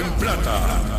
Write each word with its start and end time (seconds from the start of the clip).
En 0.00 0.12
plata. 0.18 0.95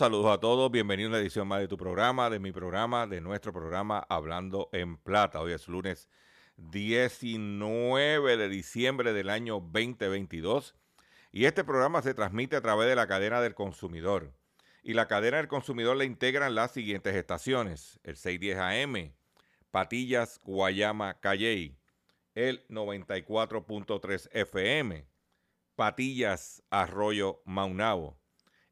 Saludos 0.00 0.32
a 0.32 0.40
todos. 0.40 0.70
Bienvenidos 0.70 1.10
a 1.10 1.12
una 1.16 1.20
edición 1.20 1.46
más 1.46 1.60
de 1.60 1.68
tu 1.68 1.76
programa, 1.76 2.30
de 2.30 2.38
mi 2.38 2.52
programa, 2.52 3.06
de 3.06 3.20
nuestro 3.20 3.52
programa 3.52 3.98
Hablando 4.08 4.70
en 4.72 4.96
Plata. 4.96 5.42
Hoy 5.42 5.52
es 5.52 5.68
lunes 5.68 6.08
19 6.56 8.38
de 8.38 8.48
diciembre 8.48 9.12
del 9.12 9.28
año 9.28 9.60
2022 9.60 10.74
y 11.32 11.44
este 11.44 11.64
programa 11.64 12.00
se 12.00 12.14
transmite 12.14 12.56
a 12.56 12.62
través 12.62 12.88
de 12.88 12.96
la 12.96 13.06
cadena 13.06 13.42
del 13.42 13.54
consumidor. 13.54 14.32
Y 14.82 14.94
la 14.94 15.06
cadena 15.06 15.36
del 15.36 15.48
consumidor 15.48 15.98
le 15.98 16.06
integran 16.06 16.54
las 16.54 16.70
siguientes 16.70 17.14
estaciones: 17.14 18.00
el 18.02 18.16
610 18.16 18.56
AM, 18.56 19.12
Patillas, 19.70 20.40
Guayama, 20.42 21.20
Calley, 21.20 21.76
el 22.34 22.66
94.3 22.68 24.30
FM, 24.32 25.06
Patillas, 25.76 26.62
Arroyo, 26.70 27.42
Maunabo, 27.44 28.19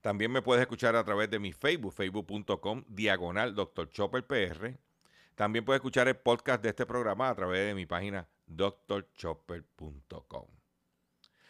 También 0.00 0.30
me 0.30 0.42
puedes 0.42 0.62
escuchar 0.62 0.96
a 0.96 1.04
través 1.04 1.30
de 1.30 1.38
mi 1.38 1.52
Facebook, 1.52 1.92
facebook.com, 1.92 2.84
diagonal 2.88 3.54
Dr. 3.54 3.90
Chopper 3.90 4.26
PR. 4.26 4.78
También 5.34 5.64
puedes 5.64 5.78
escuchar 5.78 6.08
el 6.08 6.16
podcast 6.16 6.62
de 6.62 6.70
este 6.70 6.86
programa 6.86 7.28
a 7.28 7.34
través 7.34 7.66
de 7.66 7.74
mi 7.74 7.86
página 7.86 8.28
drchopper.com. 8.46 10.46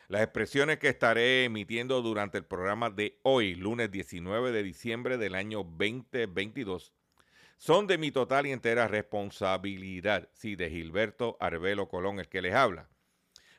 Las 0.08 0.22
expresiones 0.22 0.78
que 0.78 0.88
estaré 0.88 1.44
emitiendo 1.44 2.00
durante 2.00 2.38
el 2.38 2.44
programa 2.44 2.88
de 2.88 3.18
hoy, 3.22 3.54
lunes 3.54 3.90
19 3.90 4.52
de 4.52 4.62
diciembre 4.62 5.18
del 5.18 5.34
año 5.34 5.58
2022, 5.58 6.94
son 7.58 7.86
de 7.86 7.98
mi 7.98 8.10
total 8.10 8.46
y 8.46 8.52
entera 8.52 8.88
responsabilidad, 8.88 10.30
sí, 10.32 10.56
de 10.56 10.70
Gilberto 10.70 11.36
Arbelo 11.40 11.88
Colón, 11.88 12.20
el 12.20 12.28
que 12.28 12.40
les 12.40 12.54
habla. 12.54 12.88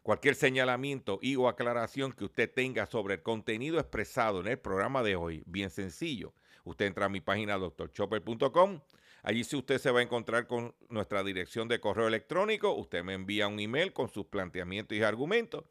Cualquier 0.02 0.36
señalamiento 0.36 1.20
y 1.22 1.36
o 1.36 1.48
aclaración 1.48 2.14
que 2.14 2.26
usted 2.26 2.52
tenga 2.52 2.86
sobre 2.86 3.16
el 3.16 3.22
contenido 3.22 3.80
expresado 3.80 4.40
en 4.40 4.48
el 4.48 4.58
programa 4.58 5.04
de 5.04 5.16
hoy, 5.16 5.44
bien 5.46 5.70
sencillo. 5.70 6.34
Usted 6.64 6.86
entra 6.86 7.06
a 7.06 7.10
mi 7.10 7.20
página 7.20 7.58
drchopper.com. 7.58 8.80
Allí 9.24 9.44
si 9.44 9.58
usted 9.58 9.78
se 9.78 9.92
va 9.92 10.00
a 10.00 10.04
encontrar 10.04 10.48
con 10.48 10.74
nuestra 10.88 11.24
dirección 11.24 11.68
de 11.68 11.82
correo 11.82 12.08
electrónico, 12.08 12.74
usted 12.74 13.04
me 13.04 13.14
envía 13.14 13.48
un 13.48 13.60
email 13.60 13.92
con 13.92 14.08
sus 14.08 14.26
planteamientos 14.28 14.98
y 14.98 15.04
argumentos 15.04 15.66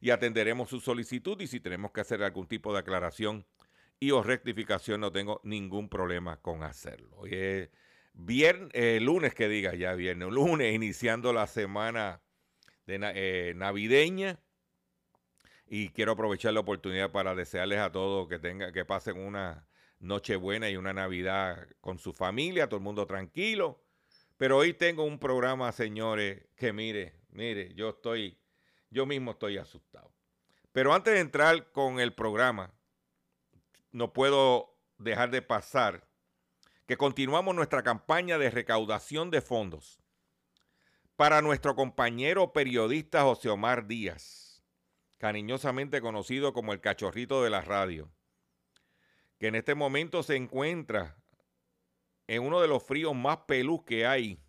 y 0.00 0.10
atenderemos 0.10 0.68
su 0.68 0.80
solicitud 0.80 1.40
y 1.40 1.46
si 1.46 1.60
tenemos 1.60 1.92
que 1.92 2.00
hacer 2.00 2.22
algún 2.22 2.46
tipo 2.46 2.72
de 2.72 2.80
aclaración 2.80 3.46
y 4.00 4.10
o 4.10 4.22
rectificación 4.22 5.00
no 5.00 5.12
tengo 5.12 5.40
ningún 5.44 5.88
problema 5.88 6.40
con 6.40 6.62
hacerlo. 6.62 7.16
Hoy 7.16 7.30
es 7.32 7.70
viernes, 8.14 8.70
eh, 8.74 8.98
lunes 9.00 9.34
que 9.34 9.48
diga 9.48 9.74
ya 9.74 9.94
viernes, 9.94 10.28
lunes 10.30 10.74
iniciando 10.74 11.32
la 11.32 11.46
semana 11.46 12.20
eh, 12.88 13.52
navideña 13.54 14.40
y 15.66 15.90
quiero 15.90 16.12
aprovechar 16.12 16.54
la 16.54 16.60
oportunidad 16.60 17.12
para 17.12 17.34
desearles 17.34 17.78
a 17.78 17.92
todos 17.92 18.28
que 18.28 18.38
tengan 18.38 18.72
que 18.72 18.84
pasen 18.84 19.18
una 19.18 19.68
noche 20.00 20.36
buena 20.36 20.70
y 20.70 20.76
una 20.76 20.94
navidad 20.94 21.68
con 21.80 21.98
su 21.98 22.12
familia, 22.12 22.68
todo 22.68 22.78
el 22.78 22.84
mundo 22.84 23.06
tranquilo. 23.06 23.84
Pero 24.38 24.56
hoy 24.56 24.72
tengo 24.72 25.04
un 25.04 25.18
programa, 25.18 25.70
señores, 25.72 26.46
que 26.56 26.72
mire, 26.72 27.20
mire, 27.30 27.74
yo 27.74 27.90
estoy, 27.90 28.38
yo 28.88 29.04
mismo 29.04 29.32
estoy 29.32 29.58
asustado. 29.58 30.12
Pero 30.72 30.94
antes 30.94 31.12
de 31.12 31.20
entrar 31.20 31.72
con 31.72 32.00
el 32.00 32.14
programa, 32.14 32.72
no 33.90 34.12
puedo 34.12 34.78
dejar 34.96 35.30
de 35.30 35.42
pasar 35.42 36.06
que 36.86 36.96
continuamos 36.96 37.54
nuestra 37.54 37.82
campaña 37.82 38.38
de 38.38 38.50
recaudación 38.50 39.30
de 39.30 39.42
fondos 39.42 40.00
para 41.18 41.42
nuestro 41.42 41.74
compañero 41.74 42.52
periodista 42.52 43.22
José 43.22 43.48
Omar 43.48 43.88
Díaz, 43.88 44.62
cariñosamente 45.18 46.00
conocido 46.00 46.52
como 46.52 46.72
el 46.72 46.80
cachorrito 46.80 47.42
de 47.42 47.50
la 47.50 47.60
radio, 47.60 48.08
que 49.36 49.48
en 49.48 49.56
este 49.56 49.74
momento 49.74 50.22
se 50.22 50.36
encuentra 50.36 51.16
en 52.28 52.44
uno 52.44 52.60
de 52.60 52.68
los 52.68 52.84
fríos 52.84 53.16
más 53.16 53.38
pelús 53.48 53.82
que 53.82 54.06
hay 54.06 54.40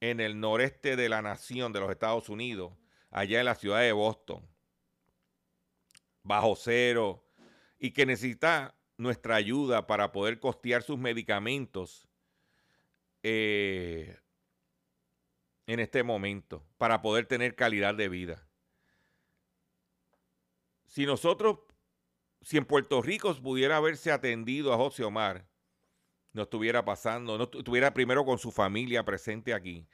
en 0.00 0.20
el 0.20 0.38
noreste 0.38 0.96
de 0.96 1.08
la 1.08 1.22
nación 1.22 1.72
de 1.72 1.80
los 1.80 1.90
Estados 1.90 2.28
Unidos, 2.28 2.74
allá 3.10 3.38
en 3.38 3.46
la 3.46 3.54
ciudad 3.54 3.80
de 3.80 3.92
Boston, 3.92 4.46
bajo 6.22 6.56
cero, 6.56 7.24
y 7.78 7.92
que 7.92 8.04
necesita 8.04 8.76
nuestra 8.98 9.36
ayuda 9.36 9.86
para 9.86 10.12
poder 10.12 10.40
costear 10.40 10.82
sus 10.82 10.98
medicamentos 10.98 12.06
eh, 13.22 14.18
en 15.66 15.80
este 15.80 16.02
momento, 16.02 16.66
para 16.78 17.02
poder 17.02 17.26
tener 17.26 17.54
calidad 17.54 17.94
de 17.94 18.08
vida. 18.08 18.46
Si 20.86 21.06
nosotros 21.06 21.58
si 22.44 22.58
en 22.58 22.66
Puerto 22.66 23.00
Rico 23.00 23.34
pudiera 23.36 23.78
haberse 23.78 24.12
atendido 24.12 24.72
a 24.72 24.76
José 24.76 25.02
Omar, 25.02 25.48
no 26.32 26.42
estuviera 26.42 26.84
pasando, 26.84 27.38
no 27.38 27.44
estuviera 27.44 27.94
primero 27.94 28.24
con 28.24 28.38
su 28.38 28.52
familia 28.52 29.04
presente 29.04 29.54
aquí 29.54 29.88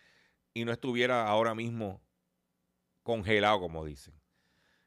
y 0.53 0.65
no 0.65 0.73
estuviera 0.73 1.29
ahora 1.29 1.55
mismo 1.55 2.03
congelado, 3.05 3.61
como 3.61 3.85
dicen. 3.85 4.15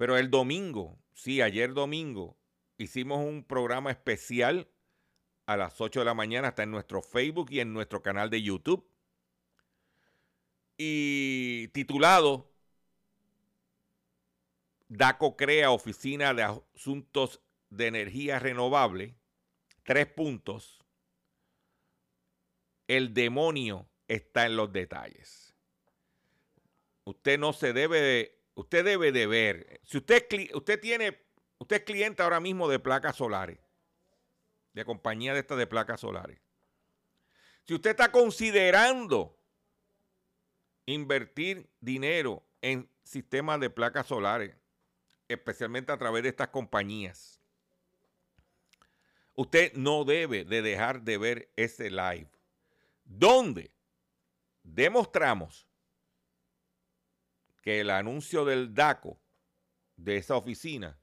Pero 0.00 0.16
el 0.16 0.30
domingo, 0.30 0.98
sí, 1.12 1.42
ayer 1.42 1.74
domingo, 1.74 2.38
hicimos 2.78 3.18
un 3.18 3.44
programa 3.44 3.90
especial 3.90 4.66
a 5.44 5.58
las 5.58 5.78
8 5.78 6.00
de 6.00 6.06
la 6.06 6.14
mañana, 6.14 6.48
está 6.48 6.62
en 6.62 6.70
nuestro 6.70 7.02
Facebook 7.02 7.48
y 7.50 7.60
en 7.60 7.74
nuestro 7.74 8.00
canal 8.00 8.30
de 8.30 8.40
YouTube. 8.40 8.90
Y 10.78 11.68
titulado 11.74 12.50
DACO 14.88 15.36
crea 15.36 15.70
Oficina 15.70 16.32
de 16.32 16.44
Asuntos 16.44 17.42
de 17.68 17.88
Energía 17.88 18.38
Renovable. 18.38 19.14
Tres 19.82 20.06
puntos. 20.06 20.82
El 22.88 23.12
demonio 23.12 23.86
está 24.08 24.46
en 24.46 24.56
los 24.56 24.72
detalles. 24.72 25.54
Usted 27.04 27.38
no 27.38 27.52
se 27.52 27.74
debe 27.74 28.00
de, 28.00 28.39
usted 28.60 28.84
debe 28.84 29.12
de 29.12 29.26
ver. 29.26 29.80
Si 29.84 29.98
usted, 29.98 30.26
usted 30.54 30.80
tiene, 30.80 31.18
usted 31.58 31.76
es 31.76 31.82
cliente 31.82 32.22
ahora 32.22 32.40
mismo 32.40 32.68
de 32.68 32.78
placas 32.78 33.16
solares, 33.16 33.58
de 34.72 34.84
compañía 34.84 35.34
de 35.34 35.40
estas 35.40 35.58
de 35.58 35.66
placas 35.66 36.00
solares. 36.00 36.38
Si 37.66 37.74
usted 37.74 37.90
está 37.90 38.10
considerando 38.10 39.36
invertir 40.86 41.68
dinero 41.80 42.42
en 42.62 42.88
sistemas 43.02 43.60
de 43.60 43.70
placas 43.70 44.06
solares, 44.06 44.54
especialmente 45.28 45.92
a 45.92 45.98
través 45.98 46.22
de 46.22 46.28
estas 46.28 46.48
compañías. 46.48 47.40
Usted 49.34 49.72
no 49.74 50.04
debe 50.04 50.44
de 50.44 50.60
dejar 50.60 51.02
de 51.02 51.16
ver 51.16 51.52
ese 51.56 51.90
live, 51.90 52.28
donde 53.04 53.70
demostramos 54.62 55.69
que 57.70 57.80
el 57.80 57.90
anuncio 57.90 58.44
del 58.44 58.74
DACO 58.74 59.20
de 59.96 60.16
esa 60.16 60.36
oficina, 60.36 60.98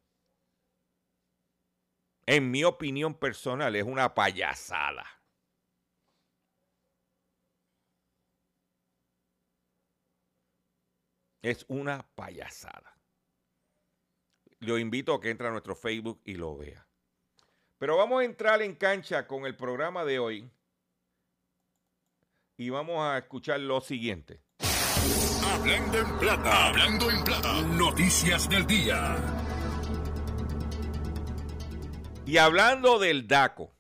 en 2.25 2.51
mi 2.51 2.65
opinión 2.65 3.17
personal, 3.17 3.73
es 3.73 3.83
una 3.83 4.13
payasada. 4.13 5.05
Es 11.41 11.63
una 11.69 12.05
payasada 12.15 12.97
lo 14.59 14.77
invito 14.77 15.13
a 15.13 15.21
que 15.21 15.29
entre 15.29 15.47
a 15.47 15.51
nuestro 15.51 15.75
Facebook 15.75 16.19
y 16.25 16.33
lo 16.33 16.57
vea. 16.57 16.87
Pero 17.77 17.95
vamos 17.95 18.21
a 18.21 18.25
entrar 18.25 18.61
en 18.61 18.75
cancha 18.75 19.27
con 19.27 19.45
el 19.45 19.55
programa 19.55 20.03
de 20.03 20.19
hoy 20.19 20.51
y 22.57 22.69
vamos 22.69 22.99
a 22.99 23.19
escuchar 23.19 23.59
lo 23.59 23.79
siguiente. 23.81 24.46
Hablando 25.59 25.98
en 25.98 26.19
plata, 26.19 26.68
hablando 26.68 27.09
en 27.09 27.24
plata, 27.24 27.62
noticias 27.62 28.48
del 28.48 28.68
día. 28.68 29.18
Y 32.27 32.38
hablando 32.38 33.00
del 33.00 33.27
DACO, 33.27 33.75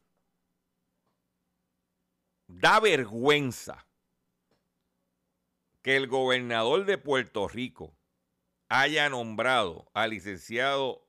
da 2.47 2.79
vergüenza 2.79 3.85
que 5.83 5.95
el 5.97 6.07
gobernador 6.07 6.85
de 6.85 6.97
Puerto 6.97 7.47
Rico 7.47 7.95
haya 8.69 9.07
nombrado 9.09 9.91
al 9.93 10.09
licenciado 10.09 11.07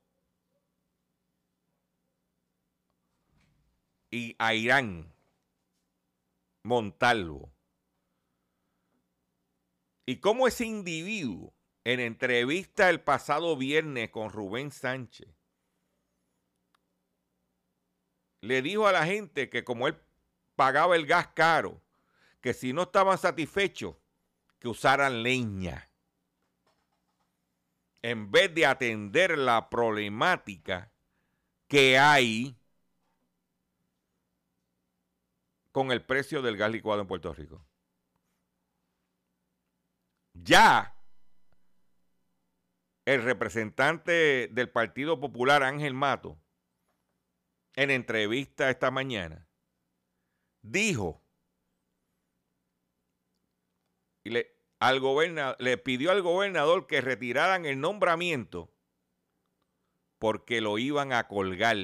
y 4.10 4.36
a 4.38 4.52
Irán 4.52 5.14
Montalvo. 6.62 7.57
Y 10.08 10.20
cómo 10.20 10.48
ese 10.48 10.64
individuo, 10.64 11.52
en 11.84 12.00
entrevista 12.00 12.88
el 12.88 12.98
pasado 12.98 13.58
viernes 13.58 14.08
con 14.08 14.30
Rubén 14.30 14.70
Sánchez, 14.70 15.28
le 18.40 18.62
dijo 18.62 18.86
a 18.86 18.92
la 18.92 19.04
gente 19.04 19.50
que 19.50 19.64
como 19.64 19.86
él 19.86 20.00
pagaba 20.56 20.96
el 20.96 21.04
gas 21.04 21.26
caro, 21.34 21.82
que 22.40 22.54
si 22.54 22.72
no 22.72 22.84
estaban 22.84 23.18
satisfechos, 23.18 23.96
que 24.58 24.68
usaran 24.68 25.22
leña 25.22 25.90
en 28.00 28.30
vez 28.30 28.54
de 28.54 28.64
atender 28.64 29.36
la 29.36 29.68
problemática 29.68 30.90
que 31.66 31.98
hay 31.98 32.56
con 35.70 35.92
el 35.92 36.02
precio 36.02 36.40
del 36.40 36.56
gas 36.56 36.70
licuado 36.70 37.02
en 37.02 37.08
Puerto 37.08 37.34
Rico. 37.34 37.67
Ya 40.42 40.94
el 43.04 43.22
representante 43.22 44.48
del 44.48 44.70
Partido 44.70 45.18
Popular, 45.18 45.62
Ángel 45.62 45.94
Mato, 45.94 46.38
en 47.74 47.90
entrevista 47.90 48.68
esta 48.68 48.90
mañana, 48.90 49.48
dijo, 50.62 51.24
y 54.24 54.30
le, 54.30 54.58
al 54.78 55.00
le 55.58 55.78
pidió 55.78 56.10
al 56.10 56.22
gobernador 56.22 56.86
que 56.86 57.00
retiraran 57.00 57.64
el 57.64 57.80
nombramiento 57.80 58.74
porque 60.18 60.60
lo 60.60 60.78
iban 60.78 61.12
a 61.12 61.28
colgar 61.28 61.76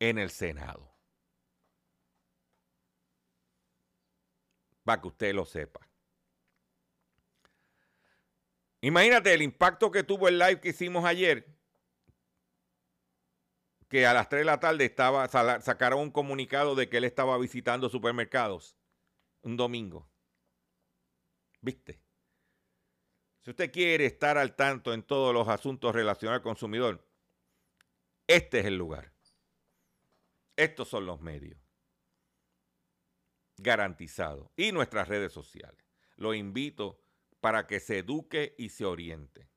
en 0.00 0.18
el 0.18 0.30
Senado. 0.30 0.93
Para 4.84 5.00
que 5.00 5.08
usted 5.08 5.34
lo 5.34 5.44
sepa. 5.44 5.80
Imagínate 8.80 9.32
el 9.32 9.42
impacto 9.42 9.90
que 9.90 10.02
tuvo 10.02 10.28
el 10.28 10.38
live 10.38 10.60
que 10.60 10.68
hicimos 10.68 11.06
ayer, 11.06 11.46
que 13.88 14.06
a 14.06 14.12
las 14.12 14.28
3 14.28 14.40
de 14.40 14.44
la 14.44 14.60
tarde 14.60 14.84
estaba, 14.84 15.26
sacaron 15.28 16.00
un 16.00 16.10
comunicado 16.10 16.74
de 16.74 16.88
que 16.88 16.98
él 16.98 17.04
estaba 17.04 17.38
visitando 17.38 17.88
supermercados 17.88 18.76
un 19.40 19.56
domingo. 19.56 20.06
¿Viste? 21.60 21.98
Si 23.40 23.50
usted 23.50 23.70
quiere 23.70 24.04
estar 24.04 24.36
al 24.36 24.54
tanto 24.54 24.92
en 24.92 25.02
todos 25.02 25.32
los 25.32 25.48
asuntos 25.48 25.94
relacionados 25.94 26.40
al 26.40 26.42
consumidor, 26.42 27.06
este 28.26 28.60
es 28.60 28.66
el 28.66 28.76
lugar. 28.76 29.12
Estos 30.56 30.88
son 30.88 31.06
los 31.06 31.20
medios. 31.20 31.63
Garantizados. 33.56 34.50
Y 34.56 34.72
nuestras 34.72 35.08
redes 35.08 35.32
sociales. 35.32 35.84
Lo 36.16 36.34
invito 36.34 37.00
para 37.40 37.66
que 37.66 37.80
se 37.80 37.98
eduque 37.98 38.54
y 38.58 38.70
se 38.70 38.84
oriente. 38.84 39.48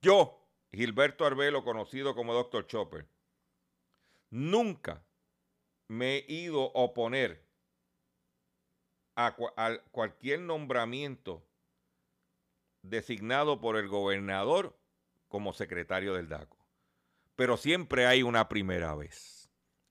Yo, 0.00 0.48
Gilberto 0.72 1.26
Arbelo, 1.26 1.64
conocido 1.64 2.14
como 2.14 2.32
Dr. 2.32 2.66
Chopper, 2.66 3.08
nunca 4.30 5.04
me 5.88 6.18
he 6.18 6.32
ido 6.32 6.66
a 6.76 6.84
oponer 6.84 7.44
a, 9.16 9.36
a 9.56 9.78
cualquier 9.90 10.40
nombramiento 10.40 11.44
designado 12.82 13.60
por 13.60 13.76
el 13.76 13.88
gobernador 13.88 14.78
como 15.28 15.52
secretario 15.52 16.14
del 16.14 16.28
DACO. 16.28 16.56
Pero 17.36 17.56
siempre 17.56 18.06
hay 18.06 18.22
una 18.22 18.48
primera 18.48 18.94
vez. 18.94 19.39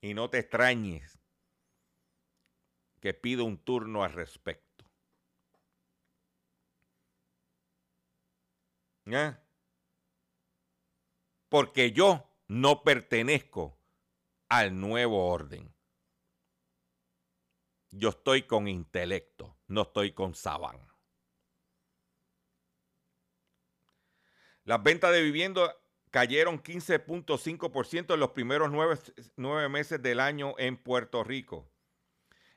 Y 0.02 0.14
no 0.14 0.30
te 0.30 0.40
extrañes 0.40 1.20
que 3.00 3.14
pido 3.14 3.46
un 3.46 3.58
turno 3.58 4.04
al 4.04 4.14
respecto. 4.14 4.70
Porque 11.50 11.92
yo 11.92 12.30
no 12.48 12.84
pertenezco 12.84 13.80
al 14.50 14.80
nuevo 14.80 15.28
orden. 15.28 15.74
Yo 17.92 18.10
estoy 18.10 18.44
con 18.44 18.68
intelecto, 18.68 19.58
no 19.68 19.82
estoy 19.82 20.14
con 20.14 20.36
sabán. 20.36 20.78
Las 24.64 24.84
ventas 24.84 25.12
de 25.12 25.24
vivienda 25.24 25.76
cayeron 26.12 26.62
15.5% 26.62 28.14
en 28.14 28.20
los 28.20 28.32
primeros 28.32 28.72
nueve, 28.72 29.70
meses 29.70 30.02
del 30.02 30.20
año 30.20 30.56
en 30.58 30.78
Puerto 30.78 31.24
Rico. 31.24 31.70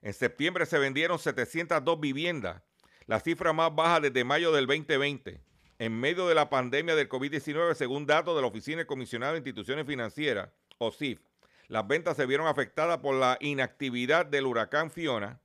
En 0.01 0.15
septiembre 0.15 0.67
se 0.67 0.79
vendieron 0.79 1.19
702 1.19 2.01
viviendas, 2.01 2.63
la 3.07 3.21
cifra 3.21 3.53
más 3.53 3.75
baja 3.75 4.01
desde 4.01 4.25
mayo 4.25 4.53
del 4.53 4.67
2020, 4.67 5.41
en 5.79 6.01
medio 6.01 6.27
de 6.27 6.35
la 6.35 6.51
pandemia 6.51 6.95
del 6.95 7.09
COVID-19, 7.09 7.75
según 7.75 8.07
datos 8.07 8.35
de 8.35 8.43
la 8.43 8.49
Oficina 8.49 8.79
de 8.79 8.87
Comisionado 8.87 9.33
de 9.33 9.39
Instituciones 9.39 9.87
Financieras, 9.87 10.51
OSIF. 10.79 11.21
Las 11.69 11.87
ventas 11.87 12.17
se 12.17 12.27
vieron 12.27 12.47
afectadas 12.47 12.99
por 12.99 13.15
la 13.15 13.39
inactividad 13.41 14.27
del 14.27 14.47
huracán 14.47 14.91
Fiona. 14.91 15.41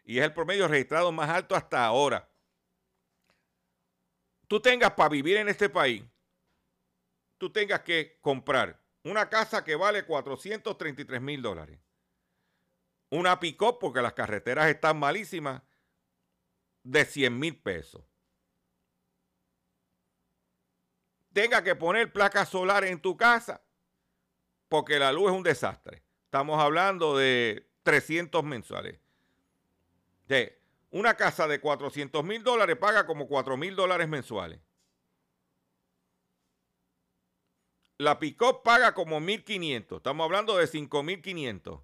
Y 0.05 0.19
es 0.19 0.25
el 0.25 0.33
promedio 0.33 0.67
registrado 0.67 1.13
más 1.13 1.29
alto 1.29 1.55
hasta 1.55 1.85
ahora 1.85 2.28
tú 4.49 4.61
tengas 4.61 4.93
para 4.95 5.11
vivir 5.11 5.37
en 5.37 5.49
este 5.49 5.69
país, 5.69 6.03
tú 7.37 7.53
tengas 7.53 7.83
que 7.83 8.19
comprar 8.21 8.83
una 9.05 9.29
casa 9.29 9.63
que 9.63 9.77
vale 9.77 10.05
433 10.05 11.21
mil 11.21 11.41
dólares. 11.41 11.79
Una 13.11 13.39
pick 13.41 13.59
porque 13.79 14.03
las 14.03 14.13
carreteras 14.13 14.69
están 14.69 14.99
malísimas, 14.99 15.63
de 16.83 17.05
100 17.05 17.39
mil 17.39 17.61
pesos. 17.61 18.03
Tenga 21.33 21.63
que 21.63 21.77
poner 21.77 22.13
placas 22.13 22.49
solares 22.49 22.91
en 22.91 23.01
tu 23.01 23.17
casa, 23.17 23.63
porque 24.69 24.99
la 24.99 25.13
luz 25.13 25.31
es 25.31 25.37
un 25.37 25.43
desastre. 25.43 26.03
Estamos 26.25 26.61
hablando 26.61 27.17
de 27.17 27.71
300 27.83 28.43
mensuales. 28.45 29.01
De 30.27 30.58
una 30.91 31.15
casa 31.15 31.47
de 31.47 31.61
400 31.61 32.25
mil 32.25 32.43
dólares 32.43 32.77
paga 32.77 33.07
como 33.07 33.29
4 33.29 33.57
mil 33.57 33.77
dólares 33.77 34.09
mensuales. 34.09 34.61
La 37.99 38.19
pick 38.21 38.41
paga 38.63 38.95
como 38.95 39.19
1.500. 39.21 39.97
Estamos 39.97 40.25
hablando 40.25 40.57
de 40.57 40.67
5.500. 40.67 41.83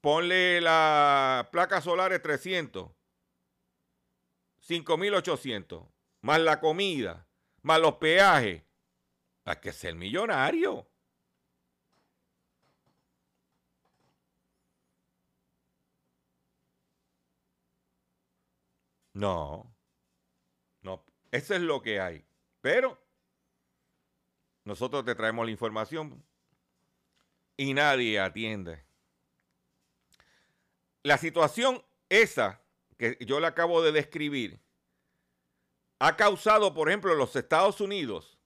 Ponle 0.00 0.62
la 0.62 1.50
placa 1.52 1.82
solar 1.82 2.18
300. 2.18 2.90
5.800. 4.66 5.92
Más 6.22 6.40
la 6.40 6.60
comida. 6.60 7.28
Más 7.60 7.78
los 7.78 7.96
peajes. 7.96 8.64
Hay 9.44 9.56
que 9.56 9.72
ser 9.72 9.94
millonario. 9.94 10.89
No, 19.20 19.76
no, 20.80 21.04
eso 21.30 21.54
es 21.54 21.60
lo 21.60 21.82
que 21.82 22.00
hay. 22.00 22.24
Pero 22.62 22.98
nosotros 24.64 25.04
te 25.04 25.14
traemos 25.14 25.44
la 25.44 25.50
información 25.50 26.24
y 27.58 27.74
nadie 27.74 28.18
atiende. 28.18 28.82
La 31.02 31.18
situación 31.18 31.84
esa 32.08 32.62
que 32.96 33.18
yo 33.20 33.40
le 33.40 33.46
acabo 33.46 33.82
de 33.82 33.92
describir 33.92 34.58
ha 35.98 36.16
causado, 36.16 36.72
por 36.72 36.88
ejemplo, 36.88 37.12
en 37.12 37.18
los 37.18 37.36
Estados 37.36 37.82
Unidos 37.82 38.38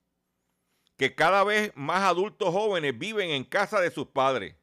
que 0.97 1.15
cada 1.15 1.45
vez 1.45 1.71
más 1.75 2.03
adultos 2.03 2.49
jóvenes 2.49 2.97
viven 2.97 3.29
en 3.29 3.45
casa 3.45 3.79
de 3.79 3.91
sus 3.91 4.07
padres. 4.07 4.57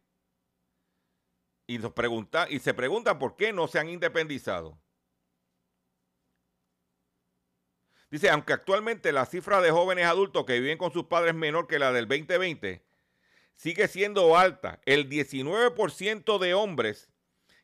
Y, 1.66 1.78
nos 1.78 1.92
pregunta, 1.92 2.46
y 2.50 2.58
se 2.58 2.74
preguntan 2.74 3.18
por 3.18 3.34
qué 3.36 3.50
no 3.54 3.66
se 3.66 3.78
han 3.78 3.88
independizado. 3.88 4.81
Dice, 8.12 8.28
aunque 8.28 8.52
actualmente 8.52 9.10
la 9.10 9.24
cifra 9.24 9.62
de 9.62 9.70
jóvenes 9.70 10.04
adultos 10.04 10.44
que 10.44 10.60
viven 10.60 10.76
con 10.76 10.92
sus 10.92 11.04
padres 11.04 11.30
es 11.30 11.34
menor 11.34 11.66
que 11.66 11.78
la 11.78 11.92
del 11.92 12.06
2020, 12.06 12.84
sigue 13.54 13.88
siendo 13.88 14.36
alta. 14.36 14.82
El 14.84 15.08
19% 15.08 16.38
de 16.38 16.52
hombres 16.52 17.08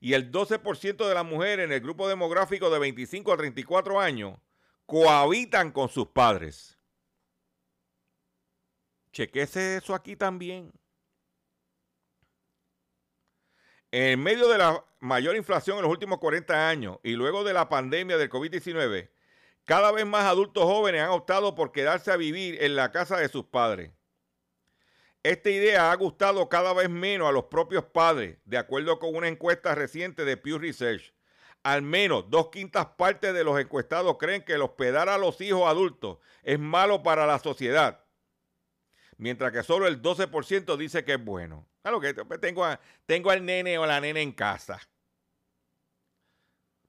y 0.01 0.15
el 0.15 0.33
12% 0.33 1.07
de 1.07 1.15
las 1.15 1.27
mujeres 1.27 1.67
en 1.67 1.73
el 1.73 1.83
grupo 1.83 2.09
demográfico 2.09 2.71
de 2.71 2.79
25 2.79 3.31
a 3.31 3.37
34 3.37 4.01
años 4.01 4.39
cohabitan 4.87 5.71
con 5.71 5.91
sus 5.91 6.07
padres. 6.07 6.79
Chequese 9.13 9.77
eso 9.77 9.95
aquí 9.95 10.17
también. 10.17 10.73
En 13.91 14.19
medio 14.23 14.49
de 14.49 14.57
la 14.57 14.83
mayor 15.01 15.37
inflación 15.37 15.77
en 15.77 15.83
los 15.83 15.93
últimos 15.93 16.19
40 16.19 16.71
años 16.71 17.01
y 17.03 17.13
luego 17.13 17.45
de 17.45 17.53
la 17.53 17.69
pandemia 17.69 18.17
del 18.17 18.31
COVID-19, 18.31 19.11
cada 19.69 19.93
vez 19.93 20.07
más 20.07 20.25
adultos 20.25 20.65
jóvenes 20.65 21.03
han 21.03 21.11
optado 21.11 21.55
por 21.55 21.73
quedarse 21.73 22.11
a 22.11 22.17
vivir 22.17 22.57
en 22.65 22.75
la 22.75 22.91
casa 22.91 23.19
de 23.19 23.29
sus 23.29 23.45
padres. 23.45 23.93
Esta 25.23 25.51
idea 25.51 25.93
ha 25.93 25.95
gustado 25.97 26.49
cada 26.49 26.73
vez 26.73 26.89
menos 26.89 27.29
a 27.29 27.33
los 27.33 27.45
propios 27.45 27.85
padres, 27.85 28.39
de 28.47 28.57
acuerdo 28.57 28.99
con 28.99 29.15
una 29.15 29.29
encuesta 29.29 29.75
reciente 29.75 30.25
de 30.25 30.39
Pew 30.39 30.57
Research. 30.57 31.13
Al 31.63 31.83
menos 31.83 32.31
dos 32.31 32.49
quintas 32.49 32.87
partes 32.97 33.35
de 33.35 33.45
los 33.45 33.61
encuestados 33.61 34.17
creen 34.17 34.43
que 34.43 34.55
el 34.55 34.63
hospedar 34.63 35.11
a 35.11 35.19
los 35.19 35.39
hijos 35.43 35.69
adultos 35.69 36.17
es 36.43 36.59
malo 36.59 37.03
para 37.03 37.27
la 37.27 37.39
sociedad. 37.39 38.03
mientras 39.19 39.53
que 39.53 39.63
solo 39.63 39.87
el 39.87 40.01
12% 40.01 40.79
dice 40.79 41.05
que 41.05 41.13
es 41.13 41.23
bueno. 41.23 41.69
Pues, 41.83 42.41
tengo, 42.41 42.65
tengo 43.05 43.31
al 43.31 43.45
nene 43.45 43.77
o 43.77 43.85
la 43.85 44.01
nena 44.01 44.21
en 44.21 44.33
casa. 44.33 44.81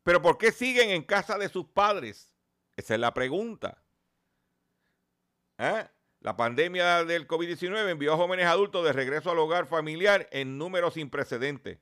Pero 0.04 0.22
¿por 0.22 0.38
qué 0.38 0.54
siguen 0.54 0.92
en 0.92 1.04
casa 1.04 1.38
de 1.38 1.50
sus 1.50 1.66
padres? 1.66 2.39
Esa 2.80 2.94
es 2.94 3.02
la 3.02 3.14
pregunta. 3.14 3.84
¿Eh? 5.58 5.86
La 6.22 6.38
pandemia 6.38 7.04
del 7.04 7.28
COVID-19 7.28 7.90
envió 7.90 8.14
a 8.14 8.16
jóvenes 8.16 8.46
adultos 8.46 8.86
de 8.86 8.94
regreso 8.94 9.32
al 9.32 9.40
hogar 9.40 9.66
familiar 9.66 10.30
en 10.32 10.58
números 10.58 10.94
sin 10.94 11.10
precedentes. 11.10 11.80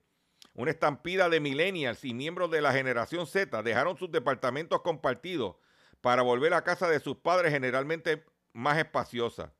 Una 0.55 0.71
estampida 0.71 1.29
de 1.29 1.39
millennials 1.39 2.03
y 2.03 2.15
miembros 2.15 2.49
de 2.49 2.61
la 2.61 2.73
generación 2.73 3.27
Z 3.27 3.61
dejaron 3.61 3.95
sus 3.95 4.11
departamentos 4.11 4.81
compartidos 4.81 5.57
para 6.01 6.23
volver 6.23 6.55
a 6.55 6.63
casa 6.63 6.89
de 6.89 6.99
sus 6.99 7.17
padres 7.17 7.53
generalmente 7.53 8.25
más 8.53 8.79
espaciosas. 8.79 9.51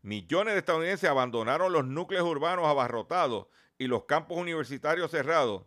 Millones 0.00 0.54
de 0.54 0.60
estadounidenses 0.60 1.10
abandonaron 1.10 1.70
los 1.70 1.84
núcleos 1.84 2.24
urbanos 2.24 2.64
abarrotados 2.66 3.48
y 3.76 3.88
los 3.88 4.06
campos 4.06 4.38
universitarios 4.38 5.10
cerrados. 5.10 5.66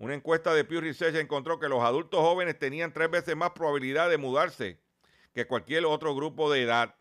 Una 0.00 0.14
encuesta 0.14 0.54
de 0.54 0.64
Pew 0.64 0.80
Research 0.80 1.16
encontró 1.16 1.60
que 1.60 1.68
los 1.68 1.82
adultos 1.82 2.20
jóvenes 2.20 2.58
tenían 2.58 2.90
tres 2.90 3.10
veces 3.10 3.36
más 3.36 3.50
probabilidad 3.50 4.08
de 4.08 4.16
mudarse 4.16 4.80
que 5.34 5.46
cualquier 5.46 5.84
otro 5.84 6.14
grupo 6.14 6.50
de 6.50 6.62
edad. 6.62 6.96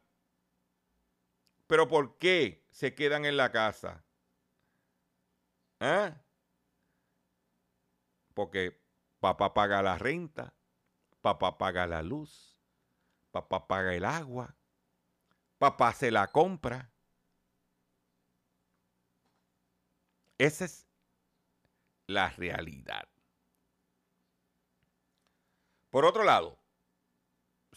Pero 1.65 1.87
¿por 1.87 2.17
qué 2.17 2.61
se 2.71 2.93
quedan 2.95 3.23
en 3.23 3.37
la 3.37 3.53
casa? 3.53 4.03
¿Ah? 5.79 6.13
Porque 8.33 8.77
papá 9.21 9.53
paga 9.53 9.81
la 9.81 9.97
renta, 9.97 10.53
papá 11.21 11.57
paga 11.57 11.87
la 11.87 12.01
luz, 12.01 12.59
papá 13.31 13.65
paga 13.65 13.93
el 13.93 14.03
agua, 14.03 14.57
papá 15.57 15.93
se 15.93 16.11
la 16.11 16.29
compra. 16.33 16.91
Esa 20.37 20.65
es 20.65 20.88
la 22.09 22.29
realidad. 22.29 23.07
Por 25.91 26.05
otro 26.05 26.23
lado, 26.23 26.59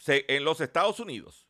en 0.07 0.43
los 0.43 0.59
Estados 0.59 0.99
Unidos, 0.99 1.47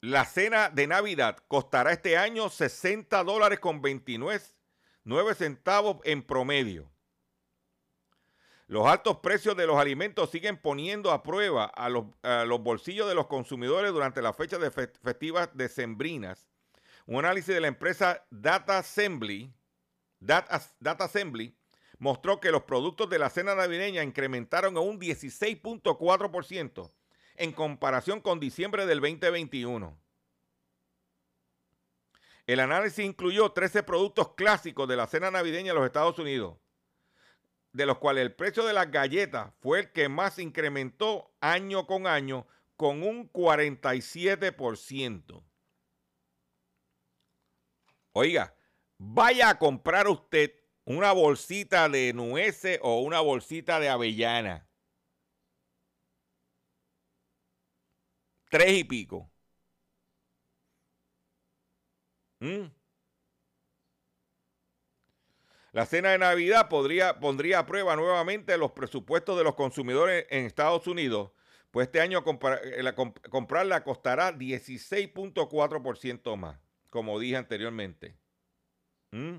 la 0.00 0.24
cena 0.24 0.70
de 0.70 0.86
Navidad 0.86 1.38
costará 1.46 1.92
este 1.92 2.16
año 2.16 2.48
60 2.48 3.22
dólares 3.24 3.60
con 3.60 3.82
29 3.82 4.40
centavos 5.34 5.98
en 6.04 6.22
promedio. 6.22 6.90
Los 8.66 8.86
altos 8.86 9.18
precios 9.18 9.56
de 9.56 9.66
los 9.66 9.78
alimentos 9.78 10.30
siguen 10.30 10.56
poniendo 10.58 11.10
a 11.10 11.22
prueba 11.22 11.64
a 11.64 11.88
los, 11.88 12.06
bolsillos 12.60 13.08
de 13.08 13.14
los 13.14 13.26
consumidores 13.26 13.92
durante 13.92 14.22
las 14.22 14.36
fechas 14.36 14.60
de 14.60 14.70
festivas 14.70 15.50
decembrinas. 15.54 16.48
Un 17.06 17.24
análisis 17.24 17.54
de 17.54 17.60
la 17.60 17.68
empresa 17.68 18.26
Data 18.30 18.78
Assembly, 18.78 19.52
Data, 20.20 20.62
Data 20.80 21.04
Assembly 21.04 21.57
mostró 21.98 22.40
que 22.40 22.50
los 22.50 22.62
productos 22.62 23.10
de 23.10 23.18
la 23.18 23.30
cena 23.30 23.54
navideña 23.54 24.02
incrementaron 24.02 24.76
a 24.76 24.80
un 24.80 25.00
16.4% 25.00 26.92
en 27.36 27.52
comparación 27.52 28.20
con 28.20 28.40
diciembre 28.40 28.86
del 28.86 29.00
2021. 29.00 29.96
El 32.46 32.60
análisis 32.60 33.04
incluyó 33.04 33.52
13 33.52 33.82
productos 33.82 34.34
clásicos 34.34 34.88
de 34.88 34.96
la 34.96 35.06
cena 35.06 35.30
navideña 35.30 35.70
en 35.70 35.76
los 35.76 35.86
Estados 35.86 36.18
Unidos 36.18 36.56
de 37.72 37.86
los 37.86 37.98
cuales 37.98 38.22
el 38.22 38.34
precio 38.34 38.64
de 38.64 38.72
las 38.72 38.90
galletas 38.90 39.52
fue 39.60 39.80
el 39.80 39.92
que 39.92 40.08
más 40.08 40.38
incrementó 40.38 41.30
año 41.40 41.86
con 41.86 42.06
año 42.06 42.46
con 42.76 43.02
un 43.02 43.30
47%. 43.32 45.44
Oiga, 48.12 48.54
vaya 48.96 49.50
a 49.50 49.58
comprar 49.58 50.08
usted 50.08 50.54
una 50.88 51.12
bolsita 51.12 51.88
de 51.90 52.14
nueces 52.14 52.80
o 52.82 53.02
una 53.02 53.20
bolsita 53.20 53.78
de 53.78 53.90
avellana. 53.90 54.66
Tres 58.50 58.78
y 58.78 58.84
pico. 58.84 59.30
¿Mm? 62.40 62.70
La 65.72 65.84
cena 65.84 66.12
de 66.12 66.18
Navidad 66.18 66.70
podría, 66.70 67.20
pondría 67.20 67.58
a 67.58 67.66
prueba 67.66 67.94
nuevamente 67.94 68.56
los 68.56 68.72
presupuestos 68.72 69.36
de 69.36 69.44
los 69.44 69.54
consumidores 69.54 70.24
en 70.30 70.46
Estados 70.46 70.86
Unidos, 70.86 71.32
pues 71.70 71.88
este 71.88 72.00
año 72.00 72.24
eh, 72.24 72.94
comprarla 73.28 73.84
costará 73.84 74.32
16.4% 74.32 76.36
más, 76.36 76.58
como 76.88 77.18
dije 77.18 77.36
anteriormente. 77.36 78.16
¿Mm? 79.10 79.36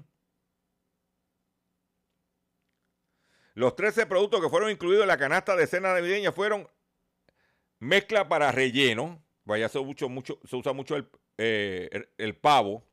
Los 3.60 3.76
13 3.76 4.06
productos 4.06 4.40
que 4.40 4.48
fueron 4.48 4.72
incluidos 4.72 5.02
en 5.02 5.10
la 5.10 5.18
canasta 5.18 5.54
de 5.54 5.68
cena 5.68 5.94
navideña 5.94 6.32
fueron 6.32 6.70
mezcla 7.80 8.30
para 8.30 8.54
relleno, 8.54 9.22
vaya, 9.44 9.68
se, 9.68 9.80
se 9.80 10.56
usa 10.56 10.72
mucho 10.72 10.96
el, 10.96 11.12
eh, 11.38 12.10
el 12.18 12.38
pavo 12.38 12.88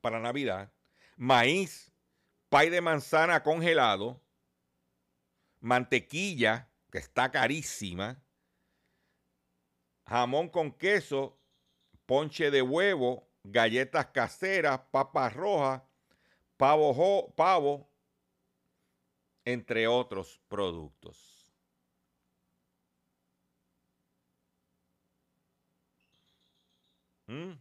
para 0.00 0.20
Navidad, 0.20 0.72
maíz, 1.18 1.92
pay 2.48 2.70
de 2.70 2.80
manzana 2.80 3.42
congelado, 3.42 4.22
mantequilla, 5.60 6.70
que 6.90 6.96
está 6.96 7.30
carísima, 7.30 8.22
jamón 10.06 10.48
con 10.48 10.72
queso, 10.72 11.38
ponche 12.06 12.50
de 12.50 12.62
huevo, 12.62 13.28
galletas 13.44 14.06
caseras, 14.06 14.80
papas 14.90 15.34
rojas, 15.34 15.82
pavo, 16.56 17.34
pavo 17.36 17.88
entre 19.48 19.86
otros 19.86 20.38
productos. 20.46 21.46
¿Mm? 27.26 27.52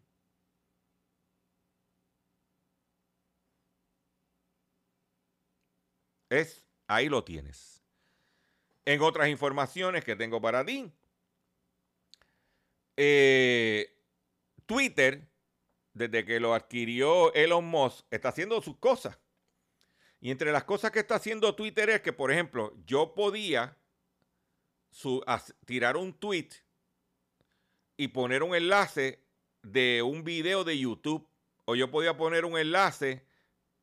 Es, 6.30 6.65
ahí 6.88 7.08
lo 7.08 7.23
tienes. 7.23 7.82
En 8.84 9.02
otras 9.02 9.30
informaciones 9.30 10.04
que 10.04 10.17
tengo 10.17 10.41
para 10.41 10.65
ti, 10.65 10.91
eh, 12.97 13.97
Twitter, 14.65 15.26
desde 15.93 16.26
que 16.26 16.41
lo 16.41 16.54
adquirió 16.54 17.34
Elon 17.34 17.65
Musk, 17.65 18.06
está 18.12 18.28
haciendo 18.30 18.62
sus 18.62 18.76
cosas. 18.78 19.17
Y 20.19 20.32
entre 20.32 20.51
las 20.51 20.63
cosas 20.63 20.91
que 20.91 20.99
está 20.99 21.15
haciendo 21.15 21.56
Twitter 21.56 21.89
es 21.89 22.01
que, 22.01 22.13
por 22.13 22.32
ejemplo, 22.32 22.73
yo 22.86 23.13
podía 23.13 23.77
tirar 25.65 25.97
un 25.97 26.13
tweet 26.13 26.49
y 27.97 28.08
poner 28.08 28.43
un 28.43 28.56
enlace 28.56 29.23
de 29.62 30.01
un 30.01 30.23
video 30.23 30.63
de 30.63 30.77
YouTube 30.80 31.27
o 31.65 31.75
yo 31.75 31.91
podía 31.91 32.17
poner 32.17 32.45
un 32.45 32.58
enlace 32.58 33.27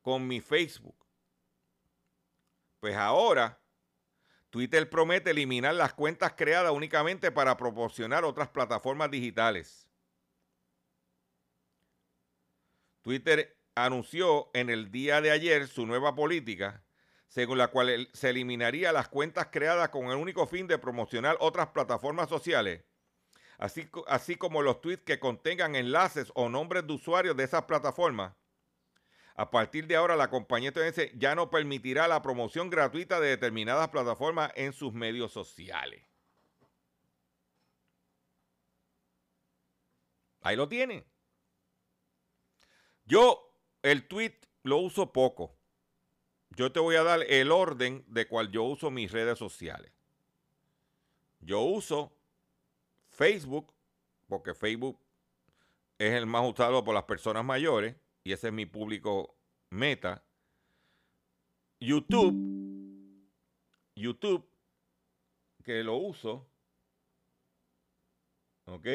con 0.01 0.27
mi 0.27 0.41
Facebook. 0.41 0.97
Pues 2.79 2.95
ahora 2.95 3.61
Twitter 4.49 4.89
promete 4.89 5.31
eliminar 5.31 5.75
las 5.75 5.93
cuentas 5.93 6.33
creadas 6.35 6.71
únicamente 6.71 7.31
para 7.31 7.57
proporcionar 7.57 8.23
otras 8.23 8.49
plataformas 8.49 9.11
digitales. 9.11 9.87
Twitter 13.01 13.54
anunció 13.75 14.49
en 14.53 14.69
el 14.69 14.91
día 14.91 15.21
de 15.21 15.31
ayer 15.31 15.67
su 15.67 15.85
nueva 15.85 16.15
política, 16.15 16.83
según 17.27 17.57
la 17.57 17.67
cual 17.67 18.09
se 18.13 18.29
eliminaría 18.29 18.91
las 18.91 19.09
cuentas 19.09 19.49
creadas 19.51 19.89
con 19.89 20.05
el 20.07 20.17
único 20.17 20.47
fin 20.47 20.67
de 20.67 20.77
promocionar 20.77 21.37
otras 21.39 21.67
plataformas 21.67 22.29
sociales, 22.29 22.83
así, 23.57 23.89
así 24.07 24.35
como 24.35 24.61
los 24.61 24.81
tweets 24.81 25.03
que 25.03 25.19
contengan 25.19 25.75
enlaces 25.75 26.31
o 26.35 26.49
nombres 26.49 26.87
de 26.87 26.93
usuarios 26.93 27.35
de 27.35 27.43
esas 27.43 27.63
plataformas 27.63 28.33
a 29.37 29.51
partir 29.51 29.85
de 29.85 29.97
ahora, 29.97 30.15
la 30.15 30.29
compañía 30.29 30.69
estadounidense 30.69 31.11
ya 31.17 31.35
no 31.35 31.49
permitirá 31.49 32.07
la 32.07 32.21
promoción 32.21 32.69
gratuita 32.69 33.19
de 33.19 33.29
determinadas 33.29 33.89
plataformas 33.89 34.51
en 34.55 34.71
sus 34.71 34.93
medios 34.93 35.33
sociales. 35.33 36.01
Ahí 40.39 40.55
lo 40.55 40.69
tienen. 40.69 41.05
Yo 43.03 43.44
el 43.85 44.07
tweet 44.07 44.33
lo 44.63 44.77
uso 44.77 45.13
poco. 45.13 45.55
Yo 46.57 46.71
te 46.71 46.79
voy 46.79 46.95
a 46.95 47.03
dar 47.03 47.21
el 47.21 47.51
orden 47.51 48.03
de 48.07 48.27
cual 48.27 48.51
yo 48.51 48.63
uso 48.63 48.89
mis 48.89 49.11
redes 49.11 49.37
sociales. 49.37 49.91
Yo 51.39 51.61
uso 51.61 52.11
Facebook, 53.09 53.71
porque 54.27 54.55
Facebook 54.55 54.99
es 55.99 56.13
el 56.13 56.25
más 56.25 56.49
usado 56.49 56.83
por 56.83 56.95
las 56.95 57.03
personas 57.03 57.45
mayores 57.45 57.95
y 58.23 58.31
ese 58.31 58.47
es 58.47 58.53
mi 58.53 58.65
público 58.65 59.37
meta. 59.69 60.23
YouTube, 61.79 62.33
YouTube, 63.95 64.49
que 65.63 65.83
lo 65.83 65.97
uso, 65.97 66.47
¿ok? 68.65 68.87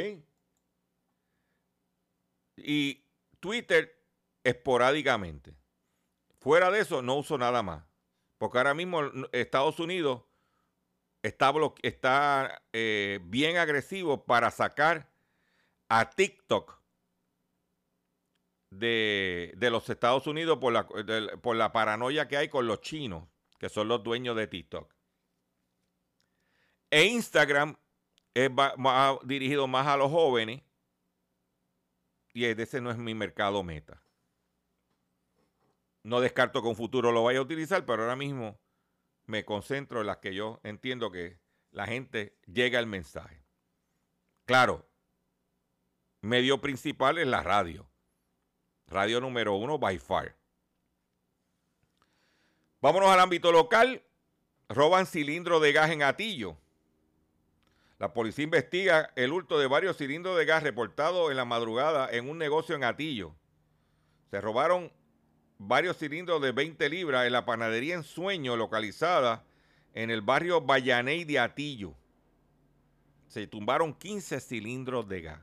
Y 2.56 3.04
Twitter 3.38 3.99
esporádicamente. 4.44 5.54
Fuera 6.40 6.70
de 6.70 6.80
eso, 6.80 7.02
no 7.02 7.16
uso 7.16 7.36
nada 7.38 7.62
más. 7.62 7.84
Porque 8.38 8.58
ahora 8.58 8.74
mismo 8.74 9.02
Estados 9.32 9.78
Unidos 9.78 10.22
está, 11.22 12.62
eh, 12.72 13.20
bien 13.24 13.58
agresivo 13.58 14.24
para 14.24 14.50
sacar 14.50 15.12
a 15.88 16.08
TikTok 16.08 16.80
de, 18.70 19.54
los 19.60 19.90
Estados 19.90 20.26
Unidos 20.26 20.58
por 20.58 20.72
la, 20.72 20.86
por 21.42 21.56
la 21.56 21.72
paranoia 21.72 22.28
que 22.28 22.36
hay 22.36 22.48
con 22.48 22.66
los 22.66 22.80
chinos, 22.80 23.28
que 23.58 23.68
son 23.68 23.88
los 23.88 24.02
dueños 24.02 24.36
de 24.36 24.46
TikTok. 24.46 24.94
E 26.90 27.04
Instagram 27.04 27.76
es 28.34 28.50
dirigido 29.24 29.66
más 29.66 29.86
a 29.86 29.96
los 29.96 30.10
jóvenes 30.10 30.62
y 32.32 32.44
ese 32.44 32.80
no 32.80 32.90
es 32.90 32.96
mi 32.96 33.14
mercado 33.14 33.62
meta. 33.62 34.02
No 36.02 36.20
descarto 36.20 36.62
que 36.62 36.68
un 36.68 36.76
futuro 36.76 37.12
lo 37.12 37.24
vaya 37.24 37.40
a 37.40 37.42
utilizar, 37.42 37.84
pero 37.84 38.02
ahora 38.02 38.16
mismo 38.16 38.58
me 39.26 39.44
concentro 39.44 40.00
en 40.00 40.06
las 40.06 40.18
que 40.18 40.34
yo 40.34 40.60
entiendo 40.62 41.10
que 41.10 41.38
la 41.70 41.86
gente 41.86 42.38
llega 42.46 42.78
al 42.78 42.86
mensaje. 42.86 43.44
Claro, 44.46 44.88
medio 46.20 46.60
principal 46.60 47.18
es 47.18 47.26
la 47.26 47.42
radio. 47.42 47.90
Radio 48.86 49.20
número 49.20 49.54
uno, 49.54 49.78
by 49.78 49.98
far. 49.98 50.36
Vámonos 52.80 53.10
al 53.10 53.20
ámbito 53.20 53.52
local. 53.52 54.02
Roban 54.68 55.06
cilindro 55.06 55.60
de 55.60 55.72
gas 55.72 55.90
en 55.90 56.02
Atillo. 56.02 56.56
La 57.98 58.14
policía 58.14 58.44
investiga 58.44 59.12
el 59.14 59.32
hurto 59.32 59.58
de 59.58 59.66
varios 59.66 59.98
cilindros 59.98 60.36
de 60.38 60.46
gas 60.46 60.62
reportados 60.62 61.30
en 61.30 61.36
la 61.36 61.44
madrugada 61.44 62.08
en 62.10 62.30
un 62.30 62.38
negocio 62.38 62.74
en 62.74 62.84
Atillo. 62.84 63.34
Se 64.30 64.40
robaron 64.40 64.90
varios 65.60 65.98
cilindros 65.98 66.40
de 66.40 66.52
20 66.52 66.88
libras 66.88 67.26
en 67.26 67.34
la 67.34 67.44
panadería 67.44 67.94
en 67.94 68.02
Sueño, 68.02 68.56
localizada 68.56 69.44
en 69.92 70.10
el 70.10 70.22
barrio 70.22 70.62
Vallaney 70.62 71.24
de 71.24 71.38
Atillo. 71.38 71.94
Se 73.28 73.46
tumbaron 73.46 73.92
15 73.94 74.40
cilindros 74.40 75.06
de 75.06 75.20
gas. 75.20 75.40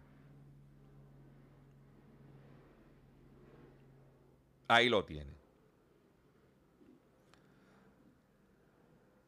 Ahí 4.68 4.90
lo 4.90 5.06
tiene. 5.06 5.38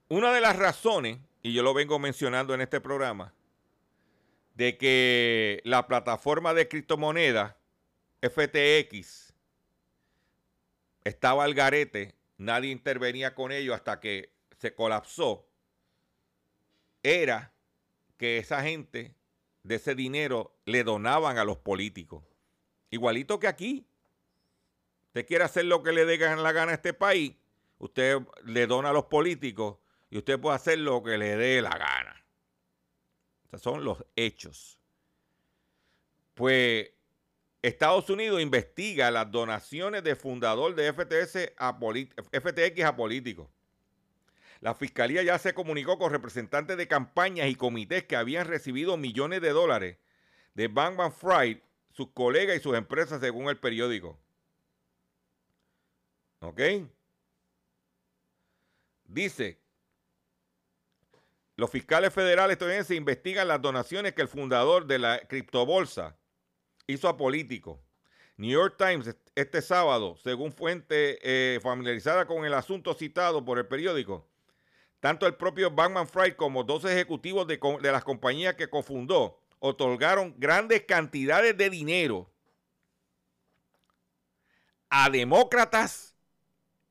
Una 0.09 0.33
de 0.33 0.41
las 0.41 0.55
razones, 0.55 1.19
y 1.43 1.53
yo 1.53 1.61
lo 1.61 1.75
vengo 1.75 1.99
mencionando 1.99 2.55
en 2.55 2.61
este 2.61 2.81
programa, 2.81 3.31
de 4.55 4.75
que 4.75 5.61
la 5.63 5.87
plataforma 5.87 6.55
de 6.55 6.67
criptomonedas 6.67 7.55
FTX 8.21 9.28
estaba 11.09 11.43
al 11.43 11.53
garete, 11.53 12.15
nadie 12.37 12.71
intervenía 12.71 13.35
con 13.35 13.51
ello 13.51 13.73
hasta 13.73 13.99
que 13.99 14.33
se 14.57 14.73
colapsó, 14.73 15.47
era 17.03 17.53
que 18.17 18.37
esa 18.37 18.61
gente 18.61 19.15
de 19.63 19.75
ese 19.75 19.95
dinero 19.95 20.57
le 20.65 20.83
donaban 20.83 21.37
a 21.37 21.43
los 21.43 21.57
políticos. 21.57 22.23
Igualito 22.89 23.39
que 23.39 23.47
aquí. 23.47 23.85
Usted 25.07 25.25
quiere 25.25 25.43
hacer 25.43 25.65
lo 25.65 25.81
que 25.81 25.91
le 25.91 26.05
dé 26.05 26.17
la 26.17 26.51
gana 26.51 26.71
a 26.71 26.75
este 26.75 26.93
país, 26.93 27.35
usted 27.79 28.19
le 28.45 28.67
dona 28.67 28.89
a 28.89 28.93
los 28.93 29.05
políticos 29.05 29.77
y 30.11 30.19
usted 30.19 30.39
puede 30.39 30.55
hacer 30.55 30.77
lo 30.79 31.01
que 31.01 31.17
le 31.17 31.35
dé 31.35 31.61
la 31.61 31.71
gana. 31.71 32.23
Esos 33.47 33.61
son 33.61 33.83
los 33.83 34.05
hechos. 34.15 34.77
Pues 36.35 36.91
Estados 37.61 38.09
Unidos 38.09 38.41
investiga 38.41 39.11
las 39.11 39.29
donaciones 39.31 40.03
de 40.03 40.15
fundador 40.15 40.75
de 40.75 40.93
FTX 40.93 41.53
a 41.57 42.95
políticos. 42.95 43.49
La 44.61 44.73
fiscalía 44.73 45.23
ya 45.23 45.37
se 45.39 45.53
comunicó 45.53 45.97
con 45.97 46.11
representantes 46.11 46.77
de 46.77 46.87
campañas 46.87 47.47
y 47.49 47.55
comités 47.55 48.05
que 48.05 48.15
habían 48.15 48.47
recibido 48.47 48.97
millones 48.97 49.41
de 49.41 49.49
dólares 49.49 49.97
de 50.53 50.67
Bankman 50.67 51.13
Fried, 51.13 51.59
sus 51.91 52.11
colegas 52.11 52.57
y 52.57 52.59
sus 52.59 52.77
empresas, 52.77 53.19
según 53.19 53.49
el 53.49 53.57
periódico. 53.57 54.17
¿Ok? 56.39 56.61
Dice, 59.05 59.59
los 61.55 61.69
fiscales 61.69 62.13
federales 62.13 62.53
estadounidenses 62.53 62.95
investigan 62.95 63.47
las 63.47 63.61
donaciones 63.61 64.13
que 64.13 64.21
el 64.21 64.27
fundador 64.29 64.85
de 64.85 64.99
la 64.99 65.19
criptobolsa 65.19 66.18
hizo 66.91 67.07
a 67.07 67.17
políticos. 67.17 67.79
New 68.37 68.51
York 68.51 68.75
Times 68.77 69.15
este 69.35 69.61
sábado, 69.61 70.17
según 70.23 70.51
fuente 70.51 71.19
eh, 71.21 71.59
familiarizada 71.59 72.25
con 72.25 72.45
el 72.45 72.53
asunto 72.53 72.93
citado 72.93 73.43
por 73.43 73.57
el 73.57 73.67
periódico, 73.67 74.27
tanto 74.99 75.27
el 75.27 75.35
propio 75.35 75.71
Bankman 75.71 76.07
Fried 76.07 76.35
como 76.35 76.63
dos 76.63 76.85
ejecutivos 76.85 77.47
de, 77.47 77.59
de 77.81 77.91
las 77.91 78.03
compañías 78.03 78.55
que 78.55 78.69
cofundó 78.69 79.39
otorgaron 79.59 80.35
grandes 80.37 80.83
cantidades 80.83 81.57
de 81.57 81.69
dinero 81.69 82.29
a 84.89 85.09
demócratas 85.09 86.15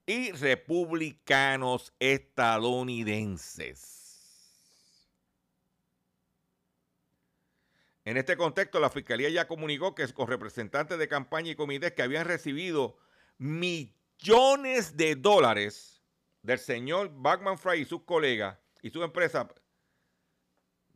y 0.07 0.33
republicanos 0.33 1.93
estadounidenses. 1.99 3.98
En 8.09 8.17
este 8.17 8.39
contexto, 8.39 8.81
la 8.81 8.89
Fiscalía 8.89 9.29
ya 9.29 9.47
comunicó 9.47 9.95
que 9.95 10.11
con 10.15 10.29
representantes 10.29 10.99
de 10.99 11.09
campaña 11.09 11.51
y 11.51 11.55
comités 11.55 11.93
que 11.93 12.01
habían 12.01 12.25
recibido 12.25 12.97
millones 13.37 14.97
de 14.97 15.15
dólares 15.15 16.03
del 16.41 16.59
señor 16.59 17.11
Bachman 17.13 17.59
Fry 17.59 17.81
y 17.81 17.85
sus 17.85 18.05
colegas 18.05 18.57
y 18.81 18.89
su 18.89 19.03
empresa 19.03 19.47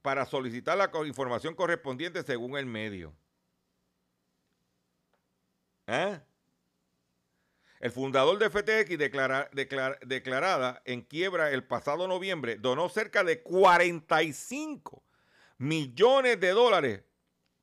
para 0.00 0.24
solicitar 0.24 0.78
la 0.78 0.90
información 1.04 1.54
correspondiente 1.54 2.22
según 2.22 2.56
el 2.56 2.64
medio. 2.64 3.14
¿Eh? 5.88 6.18
El 7.80 7.90
fundador 7.90 8.38
de 8.38 8.48
FTX 8.48 8.96
declarada 10.06 10.82
en 10.86 11.02
quiebra 11.02 11.50
el 11.50 11.62
pasado 11.62 12.08
noviembre 12.08 12.56
donó 12.56 12.88
cerca 12.88 13.22
de 13.22 13.42
45 13.42 15.04
millones 15.62 16.40
de 16.40 16.50
dólares 16.50 17.04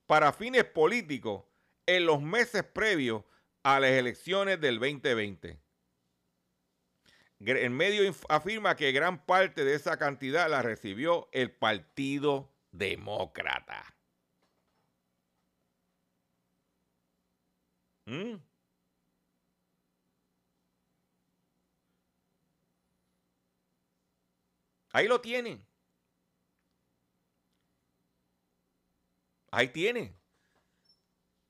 para 0.06 0.32
fines 0.32 0.64
políticos 0.64 1.44
en 1.86 2.06
los 2.06 2.22
meses 2.22 2.64
previos 2.64 3.26
a 3.62 3.80
las 3.82 3.92
elecciones 3.92 4.62
del 4.62 4.80
2020. 4.80 5.60
El 7.40 7.70
medio 7.72 8.10
afirma 8.30 8.76
que 8.78 8.94
gran 8.94 9.26
parte 9.26 9.66
de 9.66 9.76
esa 9.76 9.98
cantidad 9.98 10.50
la 10.50 10.62
recibió 10.62 11.28
el 11.34 11.52
Partido 11.52 12.50
Demócrata. 12.72 13.84
¿Mm? 18.06 18.36
Ahí 24.94 25.08
lo 25.08 25.20
tienen. 25.22 25.69
Ahí 29.52 29.70
tiene. 29.70 30.16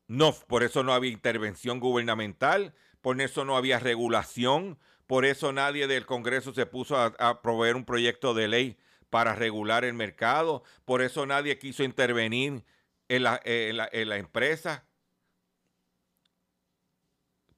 No, 0.07 0.33
por 0.33 0.63
eso 0.63 0.83
no 0.83 0.93
había 0.93 1.11
intervención 1.11 1.79
gubernamental, 1.79 2.73
por 3.01 3.21
eso 3.21 3.45
no 3.45 3.55
había 3.55 3.79
regulación, 3.79 4.79
por 5.05 5.23
eso 5.25 5.53
nadie 5.53 5.87
del 5.87 6.05
Congreso 6.05 6.53
se 6.53 6.65
puso 6.65 6.97
a, 6.97 7.41
proveer 7.41 7.75
un 7.75 7.85
proyecto 7.85 8.33
de 8.33 8.47
ley 8.47 8.77
para 9.09 9.35
regular 9.35 9.85
el 9.85 9.93
mercado, 9.93 10.63
por 10.85 11.01
eso 11.01 11.25
nadie 11.25 11.59
quiso 11.59 11.83
intervenir 11.83 12.63
en 13.07 13.23
la, 13.23 13.39
en 13.43 13.77
la, 13.77 13.89
en 13.91 14.09
la 14.09 14.17
empresa, 14.17 14.85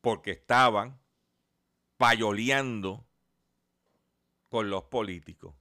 porque 0.02 0.32
estaban 0.32 1.00
payoleando 1.98 3.06
con 4.50 4.70
los 4.70 4.84
políticos. 4.84 5.61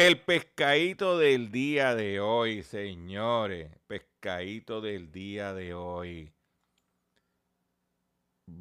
El 0.00 0.18
pescadito 0.18 1.18
del 1.18 1.52
día 1.52 1.94
de 1.94 2.20
hoy, 2.20 2.62
señores. 2.62 3.70
Pescadito 3.86 4.80
del 4.80 5.12
día 5.12 5.52
de 5.52 5.74
hoy. 5.74 6.32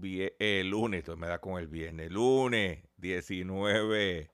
El 0.03 0.69
lunes, 0.69 0.99
esto 0.99 1.15
me 1.15 1.27
da 1.27 1.39
con 1.39 1.57
el 1.57 1.69
viernes. 1.69 2.11
Lunes 2.11 2.83
19 2.97 4.29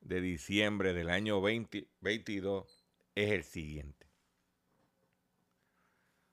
de 0.00 0.20
diciembre 0.22 0.94
del 0.94 1.10
año 1.10 1.42
2022 1.42 2.86
es 3.14 3.32
el 3.32 3.44
siguiente. 3.44 4.06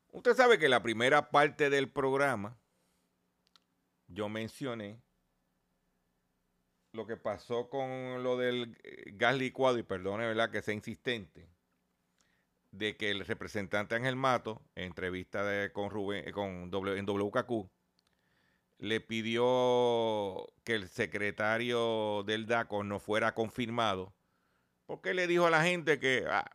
Usted 0.07 0.35
sabe 0.35 0.57
que 0.57 0.69
la 0.69 0.81
primera 0.81 1.31
parte 1.31 1.69
del 1.69 1.89
programa 1.89 2.57
yo 4.07 4.29
mencioné 4.29 5.01
lo 6.93 7.07
que 7.07 7.17
pasó 7.17 7.69
con 7.69 8.23
lo 8.23 8.37
del 8.37 8.77
eh, 8.83 9.11
gas 9.15 9.35
licuado, 9.35 9.77
y 9.77 9.83
perdone, 9.83 10.27
¿verdad?, 10.27 10.51
que 10.51 10.61
sea 10.61 10.73
insistente, 10.73 11.49
de 12.71 12.95
que 12.95 13.09
el 13.11 13.25
representante 13.25 13.95
Ángel 13.95 14.15
Mato, 14.15 14.61
en 14.75 14.85
entrevista 14.85 15.71
con 15.73 15.89
Rubén, 15.89 16.27
eh, 16.27 16.31
con 16.31 16.71
en 16.71 17.05
WKQ, 17.05 17.69
le 18.77 19.01
pidió 19.01 20.51
que 20.63 20.75
el 20.75 20.87
secretario 20.87 22.23
del 22.23 22.45
DACO 22.45 22.83
no 22.83 22.99
fuera 22.99 23.33
confirmado, 23.33 24.13
porque 24.85 25.13
le 25.13 25.27
dijo 25.27 25.47
a 25.47 25.49
la 25.49 25.63
gente 25.63 25.99
que 25.99 26.25
ah, 26.29 26.45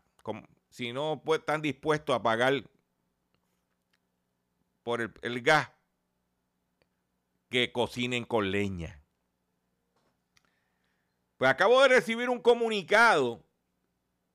si 0.71 0.93
no 0.93 1.23
pues, 1.25 1.41
están 1.41 1.63
dispuestos 1.63 2.15
a 2.15 2.23
pagar 2.23 2.65
por 4.83 5.13
el 5.23 5.43
gas, 5.43 5.71
que 7.51 7.73
cocinen 7.73 8.25
con 8.25 8.51
leña. 8.51 8.98
Pues 11.39 11.49
acabo 11.53 11.81
de 11.83 11.89
recibir 11.89 12.29
un 12.29 12.41
comunicado 12.41 13.47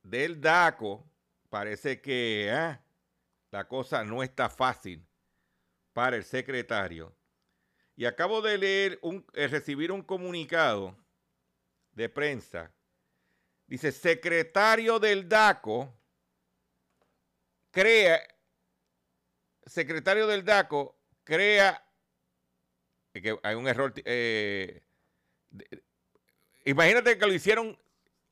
del 0.04 0.40
DACO. 0.40 1.06
Parece 1.50 2.02
que 2.02 2.50
ah, 2.50 2.82
la 3.52 3.68
cosa 3.68 4.06
no 4.06 4.24
está 4.24 4.50
fácil 4.50 5.06
para 5.92 6.16
el 6.16 6.24
secretario. 6.24 7.14
Y 7.98 8.06
acabo 8.06 8.42
de 8.42 8.58
leer, 8.58 9.00
un, 9.02 9.26
eh, 9.34 9.48
recibir 9.48 9.92
un 9.92 10.02
comunicado 10.02 10.98
de 11.92 12.08
prensa. 12.08 12.72
Dice, 13.68 13.92
secretario 13.92 14.98
del 14.98 15.28
DACO 15.28 15.94
crea, 17.70 18.22
secretario 19.66 20.26
del 20.26 20.46
DACO 20.46 20.98
crea, 21.26 21.86
que 23.14 23.38
hay 23.44 23.56
un 23.56 23.68
error, 23.68 23.94
eh, 24.06 24.84
Imagínate 26.66 27.18
que 27.18 27.26
lo 27.26 27.34
hicieron 27.34 27.78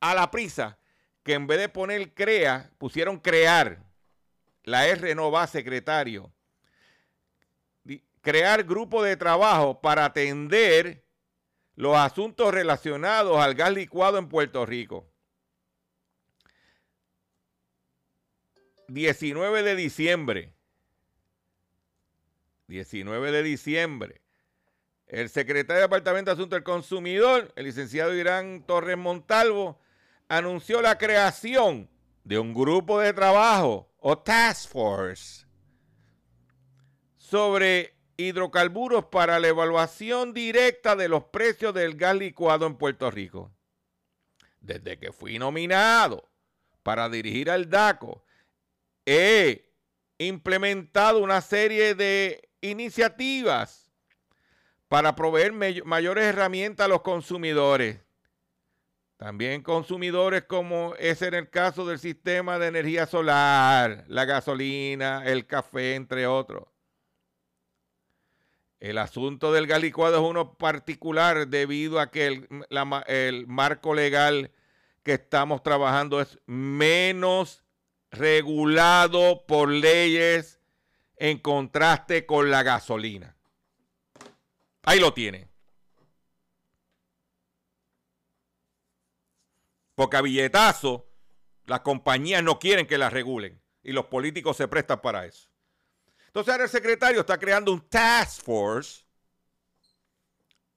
a 0.00 0.14
la 0.14 0.30
prisa, 0.30 0.78
que 1.22 1.34
en 1.34 1.46
vez 1.46 1.58
de 1.58 1.68
poner 1.68 2.14
crea, 2.14 2.70
pusieron 2.78 3.18
crear. 3.18 3.82
La 4.64 4.86
R 4.86 5.14
no 5.14 5.30
va 5.30 5.46
secretario. 5.46 6.32
Crear 8.20 8.62
grupo 8.62 9.02
de 9.02 9.16
trabajo 9.16 9.80
para 9.80 10.04
atender 10.04 11.04
los 11.74 11.96
asuntos 11.96 12.54
relacionados 12.54 13.38
al 13.38 13.54
gas 13.54 13.72
licuado 13.72 14.18
en 14.18 14.28
Puerto 14.28 14.64
Rico. 14.64 15.08
19 18.88 19.62
de 19.62 19.74
diciembre. 19.74 20.52
19 22.68 23.32
de 23.32 23.42
diciembre. 23.42 24.21
El 25.12 25.28
secretario 25.28 25.82
de 25.82 25.88
Departamento 25.88 26.30
de 26.30 26.32
Asuntos 26.32 26.56
del 26.56 26.64
Consumidor, 26.64 27.52
el 27.54 27.66
licenciado 27.66 28.14
Irán 28.14 28.64
Torres 28.66 28.96
Montalvo, 28.96 29.78
anunció 30.26 30.80
la 30.80 30.96
creación 30.96 31.90
de 32.24 32.38
un 32.38 32.54
grupo 32.54 32.98
de 32.98 33.12
trabajo 33.12 33.92
o 33.98 34.16
task 34.16 34.70
force 34.70 35.44
sobre 37.18 37.94
hidrocarburos 38.16 39.04
para 39.04 39.38
la 39.38 39.48
evaluación 39.48 40.32
directa 40.32 40.96
de 40.96 41.10
los 41.10 41.24
precios 41.24 41.74
del 41.74 41.94
gas 41.94 42.16
licuado 42.16 42.64
en 42.64 42.76
Puerto 42.76 43.10
Rico. 43.10 43.52
Desde 44.62 44.98
que 44.98 45.12
fui 45.12 45.38
nominado 45.38 46.26
para 46.82 47.10
dirigir 47.10 47.50
al 47.50 47.68
DACO, 47.68 48.24
he 49.04 49.74
implementado 50.16 51.18
una 51.18 51.42
serie 51.42 51.94
de 51.94 52.48
iniciativas 52.62 53.81
para 54.92 55.16
proveer 55.16 55.54
mayores 55.86 56.24
herramientas 56.24 56.84
a 56.84 56.88
los 56.88 57.00
consumidores. 57.00 57.98
También 59.16 59.62
consumidores 59.62 60.42
como 60.42 60.94
es 60.98 61.22
en 61.22 61.32
el 61.32 61.48
caso 61.48 61.86
del 61.86 61.98
sistema 61.98 62.58
de 62.58 62.66
energía 62.66 63.06
solar, 63.06 64.04
la 64.08 64.26
gasolina, 64.26 65.22
el 65.24 65.46
café, 65.46 65.94
entre 65.94 66.26
otros. 66.26 66.64
El 68.80 68.98
asunto 68.98 69.50
del 69.50 69.66
gas 69.66 69.80
licuado 69.80 70.16
es 70.16 70.30
uno 70.30 70.58
particular 70.58 71.48
debido 71.48 71.98
a 71.98 72.10
que 72.10 72.26
el, 72.26 72.48
el 73.06 73.46
marco 73.46 73.94
legal 73.94 74.50
que 75.02 75.14
estamos 75.14 75.62
trabajando 75.62 76.20
es 76.20 76.38
menos 76.44 77.64
regulado 78.10 79.46
por 79.46 79.70
leyes 79.70 80.60
en 81.16 81.38
contraste 81.38 82.26
con 82.26 82.50
la 82.50 82.62
gasolina. 82.62 83.36
Ahí 84.82 84.98
lo 84.98 85.14
tiene. 85.14 85.48
Porque 89.94 90.16
a 90.16 90.22
billetazo 90.22 91.08
las 91.66 91.80
compañías 91.80 92.42
no 92.42 92.58
quieren 92.58 92.86
que 92.86 92.98
las 92.98 93.12
regulen 93.12 93.62
y 93.82 93.92
los 93.92 94.06
políticos 94.06 94.56
se 94.56 94.68
prestan 94.68 95.00
para 95.00 95.26
eso. 95.26 95.48
Entonces 96.26 96.52
ahora 96.52 96.64
el 96.64 96.70
secretario 96.70 97.20
está 97.20 97.38
creando 97.38 97.72
un 97.72 97.88
task 97.88 98.42
force 98.42 99.04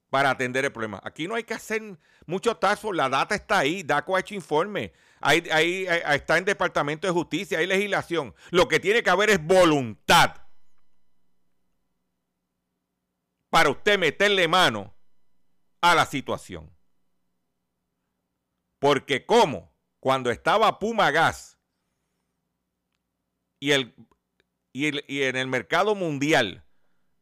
para 0.09 0.29
atender 0.29 0.65
el 0.65 0.71
problema. 0.71 1.01
Aquí 1.03 1.27
no 1.27 1.35
hay 1.35 1.43
que 1.43 1.53
hacer 1.53 1.81
mucho 2.25 2.55
task 2.57 2.83
force, 2.83 2.97
la 2.97 3.09
data 3.09 3.35
está 3.35 3.59
ahí, 3.59 3.81
DACO 3.81 4.15
ha 4.15 4.19
hecho 4.19 4.35
informe, 4.35 4.93
ahí, 5.21 5.43
ahí 5.51 5.87
está 6.13 6.37
en 6.37 6.45
Departamento 6.45 7.07
de 7.07 7.13
Justicia, 7.13 7.59
hay 7.59 7.67
legislación. 7.67 8.35
Lo 8.51 8.67
que 8.67 8.79
tiene 8.79 9.01
que 9.01 9.09
haber 9.09 9.29
es 9.31 9.43
voluntad 9.43 10.44
para 13.55 13.69
usted 13.69 13.97
meterle 13.97 14.49
mano 14.49 14.93
a 15.79 15.95
la 15.95 16.05
situación. 16.05 16.75
Porque 18.79 19.25
como 19.25 19.73
cuando 20.01 20.29
estaba 20.29 20.77
Puma 20.77 21.09
Gas 21.09 21.57
y, 23.61 23.71
el, 23.71 23.95
y, 24.73 25.21
en 25.23 25.37
el 25.37 25.47
mercado 25.47 25.95
mundial 25.95 26.65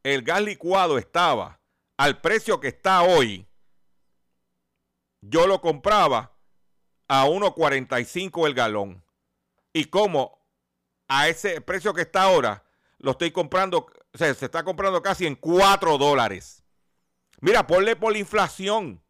el 0.02 0.22
gas 0.22 0.42
licuado 0.42 0.98
estaba 0.98 1.60
al 1.96 2.20
precio 2.20 2.58
que 2.58 2.66
está 2.66 3.04
hoy, 3.04 3.46
yo 5.20 5.46
lo 5.46 5.60
compraba 5.60 6.36
a 7.06 7.26
1.45 7.26 8.48
el 8.48 8.54
galón. 8.54 9.04
Y 9.72 9.84
como 9.84 10.44
a 11.06 11.28
ese 11.28 11.60
precio 11.60 11.94
que 11.94 12.02
está 12.02 12.24
ahora, 12.24 12.64
lo 12.98 13.12
estoy 13.12 13.30
comprando 13.30 13.86
se 14.14 14.30
está 14.30 14.62
comprando 14.62 15.02
casi 15.02 15.26
en 15.26 15.34
4 15.34 15.98
dólares. 15.98 16.64
Mira, 17.40 17.66
ponle 17.66 17.96
por 17.96 18.12
la 18.12 18.18
inflación. 18.18 19.02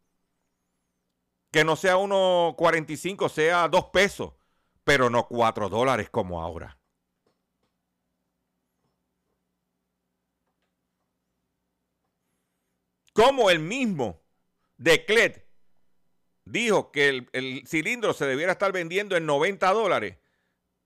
Que 1.50 1.62
no 1.62 1.76
sea 1.76 1.96
1.45, 1.96 3.28
sea 3.28 3.68
2 3.68 3.84
pesos. 3.86 4.32
Pero 4.82 5.10
no 5.10 5.28
4 5.28 5.68
dólares 5.68 6.10
como 6.10 6.42
ahora. 6.42 6.78
Como 13.12 13.50
el 13.50 13.60
mismo 13.60 14.20
Declet 14.76 15.46
dijo 16.44 16.90
que 16.90 17.08
el, 17.08 17.30
el, 17.32 17.64
cilindro 17.66 18.12
se 18.12 18.26
debiera 18.26 18.50
estar 18.50 18.72
vendiendo 18.72 19.16
en 19.16 19.24
90 19.24 19.72
dólares 19.72 20.18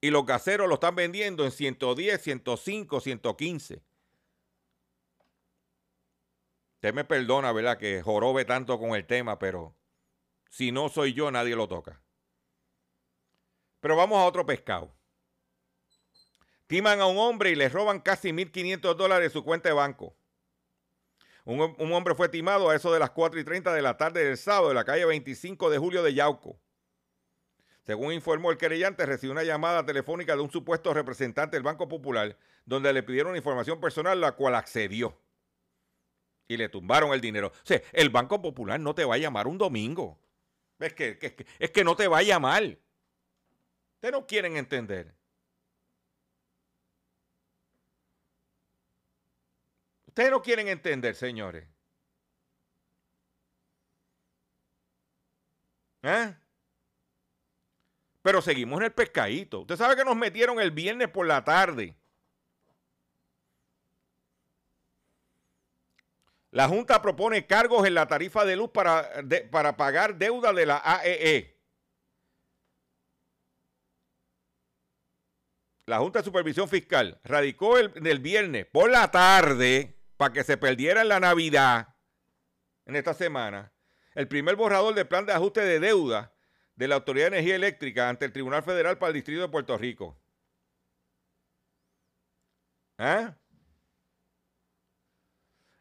y 0.02 0.10
los 0.10 0.26
gaseros 0.26 0.68
lo 0.68 0.74
están 0.74 0.94
vendiendo 0.94 1.46
en 1.46 1.50
110, 1.50 2.22
105, 2.22 3.00
115. 3.00 3.87
Usted 6.78 6.94
me 6.94 7.04
perdona, 7.04 7.50
¿verdad? 7.50 7.76
Que 7.76 8.02
jorobe 8.02 8.44
tanto 8.44 8.78
con 8.78 8.90
el 8.94 9.04
tema, 9.04 9.36
pero 9.40 9.74
si 10.48 10.70
no 10.70 10.88
soy 10.88 11.12
yo, 11.12 11.28
nadie 11.28 11.56
lo 11.56 11.66
toca. 11.66 12.00
Pero 13.80 13.96
vamos 13.96 14.18
a 14.18 14.24
otro 14.24 14.46
pescado. 14.46 14.94
Timan 16.68 17.00
a 17.00 17.06
un 17.06 17.18
hombre 17.18 17.50
y 17.50 17.56
le 17.56 17.68
roban 17.68 17.98
casi 17.98 18.30
1.500 18.30 18.94
dólares 18.94 19.28
de 19.28 19.32
su 19.32 19.42
cuenta 19.42 19.68
de 19.68 19.74
banco. 19.74 20.14
Un, 21.44 21.74
un, 21.76 21.92
hombre 21.92 22.14
fue 22.14 22.28
timado 22.28 22.70
a 22.70 22.76
eso 22.76 22.92
de 22.92 23.00
las 23.00 23.10
4 23.10 23.40
y 23.40 23.44
30 23.44 23.74
de 23.74 23.82
la 23.82 23.96
tarde 23.96 24.24
del 24.24 24.38
sábado 24.38 24.70
en 24.70 24.76
la 24.76 24.84
calle 24.84 25.04
25 25.04 25.70
de 25.70 25.78
julio 25.78 26.04
de 26.04 26.14
Yauco. 26.14 26.60
Según 27.82 28.12
informó 28.12 28.52
el 28.52 28.56
querellante, 28.56 29.04
recibió 29.04 29.32
una 29.32 29.42
llamada 29.42 29.84
telefónica 29.84 30.36
de 30.36 30.42
un 30.42 30.50
supuesto 30.52 30.94
representante 30.94 31.56
del 31.56 31.64
Banco 31.64 31.88
Popular, 31.88 32.38
donde 32.66 32.92
le 32.92 33.02
pidieron 33.02 33.34
información 33.34 33.80
personal, 33.80 34.20
la 34.20 34.32
cual 34.32 34.54
accedió 34.54 35.18
y 36.48 36.56
le 36.56 36.68
tumbaron 36.68 37.12
el 37.12 37.20
dinero. 37.20 37.48
O 37.48 37.66
sea, 37.66 37.80
el 37.92 38.08
Banco 38.08 38.40
Popular 38.40 38.80
no 38.80 38.94
te 38.94 39.04
va 39.04 39.14
a 39.14 39.18
llamar 39.18 39.46
un 39.46 39.58
domingo. 39.58 40.18
Es 40.78 40.94
que, 40.94 41.18
es 41.58 41.70
que 41.70 41.84
no 41.84 41.94
te 41.94 42.08
va 42.08 42.18
a 42.18 42.22
llamar. 42.22 42.78
Ustedes 43.94 44.12
no 44.12 44.26
quieren 44.26 44.56
entender. 44.56 45.14
Ustedes 50.06 50.30
no 50.30 50.42
quieren 50.42 50.68
entender, 50.68 51.14
señores. 51.14 51.68
¿Eh? 56.02 56.34
Pero 58.22 58.40
seguimos 58.40 58.78
en 58.78 58.86
el 58.86 58.92
pescadito. 58.92 59.60
Usted 59.60 59.76
sabe 59.76 59.96
que 59.96 60.04
nos 60.04 60.16
metieron 60.16 60.60
el 60.60 60.70
viernes 60.70 61.08
por 61.08 61.26
la 61.26 61.44
tarde. 61.44 61.96
La 66.50 66.66
Junta 66.66 67.02
propone 67.02 67.46
cargos 67.46 67.86
en 67.86 67.94
la 67.94 68.06
tarifa 68.06 68.44
de 68.44 68.56
luz 68.56 68.70
para, 68.70 69.10
para 69.50 69.76
pagar 69.76 70.16
deuda 70.16 70.52
de 70.52 70.66
la 70.66 70.80
AEE. 70.82 71.36
E. 71.36 71.58
La 75.88 75.98
Junta 75.98 76.18
de 76.18 76.24
Supervisión 76.24 76.68
Fiscal 76.68 77.18
radicó 77.24 77.78
el, 77.78 78.18
viernes 78.18 78.66
por 78.66 78.90
la 78.90 79.10
tarde 79.10 79.96
para 80.16 80.34
que 80.34 80.44
se 80.44 80.58
perdiera 80.58 81.00
en 81.00 81.08
la 81.08 81.18
Navidad 81.18 81.94
en 82.84 82.96
esta 82.96 83.14
semana 83.14 83.72
el 84.14 84.28
primer 84.28 84.56
borrador 84.56 84.94
del 84.94 85.08
plan 85.08 85.24
de 85.24 85.32
ajuste 85.32 85.62
de 85.62 85.80
deuda 85.80 86.34
de 86.76 86.88
la 86.88 86.96
Autoridad 86.96 87.30
de 87.30 87.38
Energía 87.38 87.56
Eléctrica 87.56 88.08
ante 88.08 88.26
el 88.26 88.32
Tribunal 88.32 88.62
Federal 88.62 88.98
para 88.98 89.08
el 89.08 89.14
Distrito 89.14 89.40
de 89.40 89.48
Puerto 89.48 89.78
Rico. 89.78 90.18
¿Ah? 92.98 93.34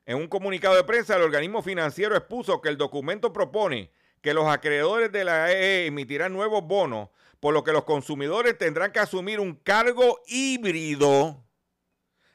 En 0.08 0.16
un 0.16 0.30
comunicado 0.30 0.74
de 0.74 0.86
prensa, 0.86 1.18
el 1.18 1.22
organismo 1.22 1.62
financiero 1.62 2.16
expuso 2.16 2.62
que 2.62 2.70
el 2.70 2.78
documento 2.78 3.34
propone 3.34 3.92
que 4.22 4.34
los 4.34 4.48
acreedores 4.48 5.12
de 5.12 5.26
la 5.26 5.44
AEE 5.44 5.84
e 5.84 5.86
emitirán 5.88 6.32
nuevos 6.32 6.64
bonos, 6.64 7.10
por 7.42 7.54
lo 7.54 7.66
que 7.66 7.74
los 7.74 7.84
consumidores 7.84 8.58
tendrán 8.58 8.94
que 8.94 9.02
asumir 9.02 9.42
un 9.42 9.56
cargo 9.56 10.22
híbrido 10.26 11.46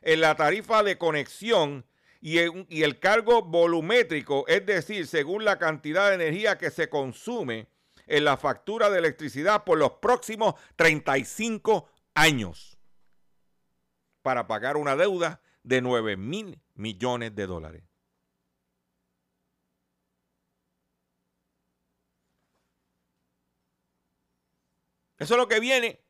en 0.03 0.21
la 0.21 0.37
tarifa 0.37 0.83
de 0.83 0.99
conexión 0.99 1.87
y 2.21 2.39
el, 2.39 3.01
cargo 3.01 3.41
volumétrico, 3.41 4.45
es 4.49 4.67
decir, 4.67 5.07
según 5.07 5.47
la 5.47 5.59
cantidad 5.59 6.11
de 6.11 6.17
energía 6.17 6.59
que 6.59 6.71
se 6.71 6.91
consume 6.91 7.69
en 8.07 8.27
la 8.27 8.37
factura 8.37 8.91
de 8.91 8.99
electricidad 8.99 9.65
por 9.65 9.79
los 9.79 9.93
próximos 9.93 10.57
35 10.77 11.89
años 12.15 12.77
para 14.21 14.47
pagar 14.47 14.77
una 14.77 14.95
deuda 14.95 15.41
de 15.63 15.81
9 15.81 16.19
mil 16.19 16.62
millones 16.75 17.35
de 17.35 17.47
dólares. 17.47 17.85
Eso 25.19 25.35
es 25.35 25.39
lo 25.39 25.49
que 25.49 25.61
viene 25.61 26.01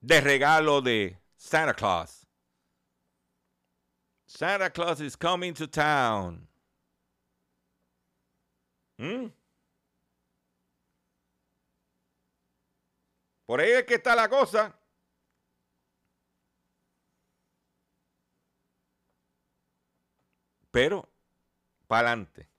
de 0.00 0.20
regalo 0.20 0.82
de 0.82 1.18
Santa 1.36 1.74
Claus 1.74 2.26
Santa 4.26 4.70
Claus 4.70 5.00
is 5.00 5.16
coming 5.16 5.54
to 5.54 5.66
town. 5.66 6.46
¿Mm? 8.98 9.32
Por 13.46 13.60
ahí 13.60 13.70
es 13.70 13.84
que 13.84 13.94
está 13.94 14.14
la 14.16 14.28
cosa. 14.28 14.74
Pero, 20.76 21.08
para 21.86 22.10
adelante. 22.10 22.50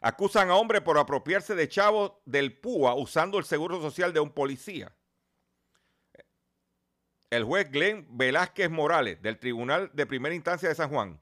Acusan 0.00 0.48
a 0.48 0.54
hombre 0.54 0.80
por 0.80 0.96
apropiarse 0.96 1.56
de 1.56 1.68
chavos 1.68 2.12
del 2.24 2.56
PUA 2.56 2.94
usando 2.94 3.36
el 3.36 3.44
seguro 3.44 3.80
social 3.80 4.12
de 4.12 4.20
un 4.20 4.30
policía 4.30 4.94
el 7.30 7.42
juez 7.42 7.68
Glenn 7.72 8.06
Velázquez 8.10 8.70
Morales 8.70 9.20
del 9.22 9.40
Tribunal 9.40 9.90
de 9.92 10.06
Primera 10.06 10.36
Instancia 10.36 10.68
de 10.68 10.76
San 10.76 10.90
Juan 10.90 11.20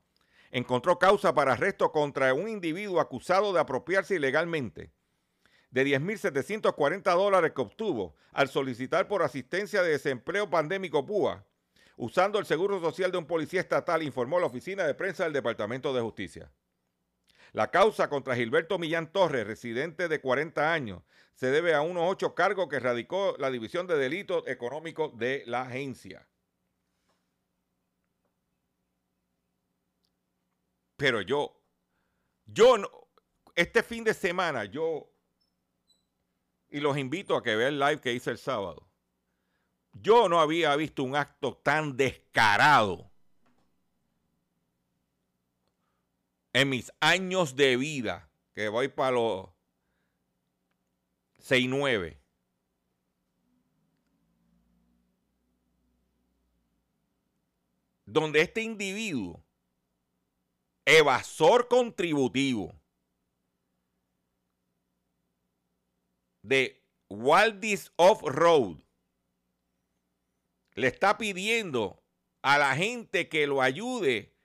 encontró 0.51 0.99
causa 0.99 1.33
para 1.33 1.55
arresto 1.55 1.91
contra 1.91 2.35
un 2.35 2.51
individuo 2.51 3.01
acusado 3.01 3.55
de 3.55 3.61
apropiarse 3.61 4.17
ilegalmente 4.17 4.93
de 5.71 5.87
10.740 5.87 7.03
dólares 7.17 7.53
que 7.55 7.63
obtuvo 7.63 8.15
al 8.33 8.49
solicitar 8.49 9.09
por 9.09 9.23
asistencia 9.23 9.83
de 9.83 9.93
desempleo 9.93 10.51
pandémico 10.51 11.07
PUA, 11.07 11.47
usando 11.97 12.39
el 12.39 12.47
seguro 12.47 12.81
social 12.81 13.11
de 13.11 13.19
un 13.19 13.27
policía 13.27 13.61
estatal, 13.61 14.03
informó 14.03 14.39
la 14.39 14.47
oficina 14.47 14.85
de 14.85 14.95
prensa 14.95 15.25
del 15.25 15.33
Departamento 15.33 15.93
de 15.93 16.03
Justicia. 16.03 16.53
La 17.53 17.71
causa 17.71 18.09
contra 18.09 18.37
Gilberto 18.37 18.79
Millán 18.79 19.11
Torres, 19.13 19.47
residente 19.47 20.09
de 20.09 20.21
40 20.21 20.73
años, 20.73 21.03
se 21.35 21.51
debe 21.51 21.75
a 21.75 21.81
unos 21.83 22.05
ocho 22.07 22.35
cargos 22.35 22.69
que 22.69 22.81
radicó 22.81 23.35
la 23.39 23.51
División 23.51 23.87
de 23.87 23.97
Delitos 23.97 24.47
Económicos 24.47 25.17
de 25.19 25.43
la 25.47 25.63
agencia. 25.63 26.27
Pero 30.97 31.21
yo, 31.21 31.63
yo, 32.47 32.77
este 33.55 33.83
fin 33.83 34.03
de 34.03 34.15
semana, 34.15 34.65
yo, 34.65 35.11
y 36.71 36.81
los 36.81 36.97
invito 36.97 37.37
a 37.37 37.43
que 37.43 37.55
vean 37.55 37.75
el 37.75 37.79
live 37.79 38.01
que 38.01 38.13
hice 38.13 38.31
el 38.31 38.39
sábado, 38.39 38.89
yo 40.03 40.29
no 40.29 40.41
había 40.41 40.75
visto 40.77 41.03
un 41.03 41.17
acto 41.17 41.57
tan 41.57 41.97
descarado 41.97 43.11
en 46.53 46.71
mis 46.71 46.91
años 47.01 47.55
de 47.55 47.77
vida, 47.77 48.31
que 48.55 48.69
voy 48.69 48.89
para 48.89 49.11
los 49.13 49.49
6 51.39 51.69
9. 51.69 52.19
Donde 58.07 58.41
este 58.41 58.63
individuo, 58.63 59.45
evasor 60.87 61.69
contributivo 61.69 62.75
de 66.41 66.83
Waldis 67.11 67.93
Off-Road, 67.97 68.86
le 70.77 70.89
está 70.89 71.17
pidiendo 71.17 72.05
a 72.43 72.59
la 72.59 72.77
gente 72.77 73.29
que 73.29 73.47
lo 73.47 73.63
ayude 73.63 74.37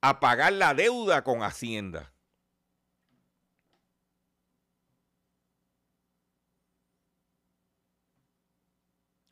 a 0.00 0.18
pagar 0.18 0.54
la 0.54 0.72
deuda 0.72 1.22
con 1.22 1.42
Hacienda. 1.42 2.14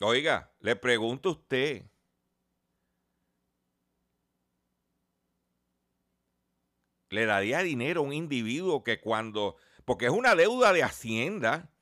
Oiga, 0.01 0.55
le 0.61 0.77
pregunto 0.77 1.31
a 1.31 1.33
usted. 1.33 1.90
¿Le 7.09 7.24
daría 7.24 7.61
dinero 7.61 8.03
a 8.03 8.05
un 8.05 8.12
individuo 8.12 8.85
que 8.85 9.01
cuando, 9.01 9.57
porque 9.87 10.05
es 10.05 10.12
una 10.12 10.35
deuda 10.35 10.74
de 10.74 10.83
Hacienda, 10.83 11.72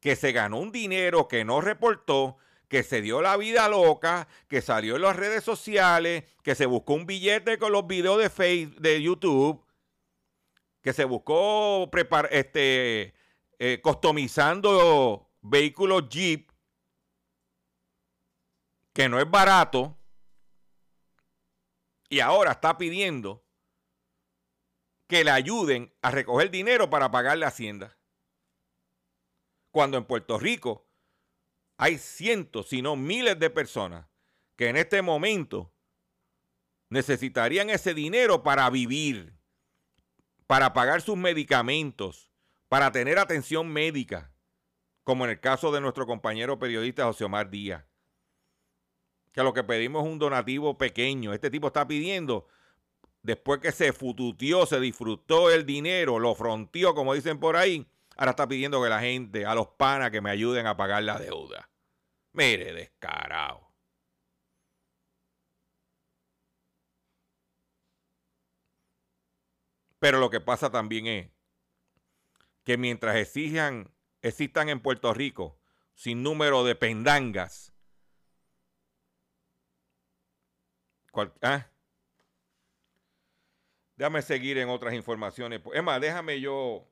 que 0.00 0.16
se 0.16 0.32
ganó 0.32 0.58
un 0.58 0.72
dinero 0.72 1.28
que 1.28 1.44
no 1.44 1.60
reportó, 1.60 2.38
que 2.74 2.82
se 2.82 3.02
dio 3.02 3.22
la 3.22 3.36
vida 3.36 3.68
loca, 3.68 4.26
que 4.48 4.60
salió 4.60 4.96
en 4.96 5.02
las 5.02 5.14
redes 5.14 5.44
sociales, 5.44 6.24
que 6.42 6.56
se 6.56 6.66
buscó 6.66 6.94
un 6.94 7.06
billete 7.06 7.56
con 7.56 7.70
los 7.70 7.86
videos 7.86 8.18
de 8.18 8.28
Facebook, 8.28 8.80
de 8.80 9.00
YouTube, 9.00 9.64
que 10.82 10.92
se 10.92 11.04
buscó 11.04 11.88
este, 12.30 13.14
eh, 13.60 13.80
customizando 13.80 15.30
vehículos 15.40 16.08
Jeep 16.08 16.50
que 18.92 19.08
no 19.08 19.20
es 19.20 19.30
barato 19.30 19.96
y 22.08 22.18
ahora 22.18 22.50
está 22.50 22.76
pidiendo 22.76 23.44
que 25.06 25.22
le 25.22 25.30
ayuden 25.30 25.94
a 26.02 26.10
recoger 26.10 26.50
dinero 26.50 26.90
para 26.90 27.12
pagarle 27.12 27.46
Hacienda. 27.46 27.96
Cuando 29.70 29.96
en 29.96 30.04
Puerto 30.06 30.40
Rico 30.40 30.83
hay 31.76 31.98
cientos, 31.98 32.68
si 32.68 32.82
no 32.82 32.96
miles 32.96 33.38
de 33.38 33.50
personas 33.50 34.06
que 34.56 34.68
en 34.68 34.76
este 34.76 35.02
momento 35.02 35.72
necesitarían 36.88 37.70
ese 37.70 37.94
dinero 37.94 38.42
para 38.42 38.68
vivir, 38.70 39.34
para 40.46 40.72
pagar 40.72 41.02
sus 41.02 41.16
medicamentos, 41.16 42.30
para 42.68 42.92
tener 42.92 43.18
atención 43.18 43.68
médica, 43.68 44.32
como 45.02 45.24
en 45.24 45.32
el 45.32 45.40
caso 45.40 45.72
de 45.72 45.80
nuestro 45.80 46.06
compañero 46.06 46.58
periodista 46.58 47.04
José 47.04 47.24
Omar 47.24 47.50
Díaz 47.50 47.84
que 49.34 49.42
lo 49.42 49.52
que 49.52 49.64
pedimos 49.64 50.04
es 50.04 50.12
un 50.12 50.18
donativo 50.20 50.78
pequeño. 50.78 51.34
Este 51.34 51.50
tipo 51.50 51.66
está 51.66 51.86
pidiendo, 51.88 52.46
después 53.20 53.60
que 53.60 53.72
se 53.72 53.92
fututió, 53.92 54.64
se 54.64 54.78
disfrutó 54.78 55.50
el 55.50 55.66
dinero, 55.66 56.20
lo 56.20 56.36
fronteó, 56.36 56.94
como 56.94 57.14
dicen 57.14 57.40
por 57.40 57.56
ahí, 57.56 57.84
Ahora 58.16 58.30
está 58.30 58.46
pidiendo 58.46 58.82
que 58.82 58.88
la 58.88 59.00
gente, 59.00 59.46
a 59.46 59.54
los 59.54 59.68
panas, 59.68 60.10
que 60.10 60.20
me 60.20 60.30
ayuden 60.30 60.66
a 60.66 60.76
pagar 60.76 61.02
la 61.02 61.18
deuda. 61.18 61.68
Mire, 62.32 62.72
descarado. 62.72 63.72
Pero 69.98 70.18
lo 70.20 70.30
que 70.30 70.40
pasa 70.40 70.70
también 70.70 71.06
es 71.06 71.30
que 72.64 72.76
mientras 72.76 73.16
exijan, 73.16 73.90
existan 74.22 74.68
en 74.68 74.80
Puerto 74.80 75.14
Rico 75.14 75.58
sin 75.94 76.22
número 76.22 76.64
de 76.64 76.74
pendangas, 76.74 77.72
cual, 81.10 81.32
¿ah? 81.42 81.70
déjame 83.96 84.22
seguir 84.22 84.58
en 84.58 84.68
otras 84.68 84.94
informaciones. 84.94 85.60
Es 85.72 85.82
más, 85.82 86.00
déjame 86.00 86.40
yo 86.40 86.86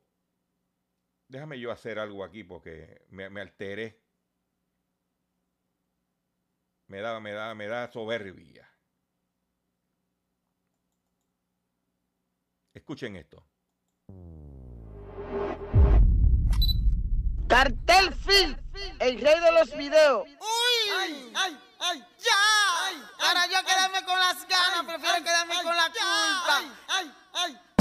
Déjame 1.32 1.58
yo 1.58 1.72
hacer 1.72 1.98
algo 1.98 2.24
aquí 2.24 2.44
porque 2.44 3.06
me, 3.08 3.24
alteré. 3.40 3.98
Me 6.88 7.00
da, 7.00 7.18
me 7.20 7.32
da, 7.32 7.54
me 7.54 7.68
da 7.68 7.90
soberbia. 7.90 8.70
Escuchen 12.74 13.16
esto. 13.16 13.46
Cartel 17.48 18.14
Phil, 18.14 18.54
el 19.00 19.18
rey 19.18 19.40
de 19.40 19.52
los 19.52 19.74
videos. 19.74 20.28
¡Uy! 20.28 20.90
¡Ay, 20.98 21.32
ay, 21.34 21.58
ay! 21.78 21.98
¡Ya! 22.18 22.84
Ay, 22.84 23.02
Ahora 23.20 23.46
yo 23.46 23.66
quedarme 23.66 24.04
con 24.04 24.18
las 24.18 24.46
ganas, 24.46 24.84
prefiero 24.84 25.24
quedarme 25.24 25.54
con 25.62 25.76
la 25.76 25.86
culpa. 25.86 26.58
¡Ay, 26.58 26.72
ay, 26.88 27.14
ay! 27.32 27.71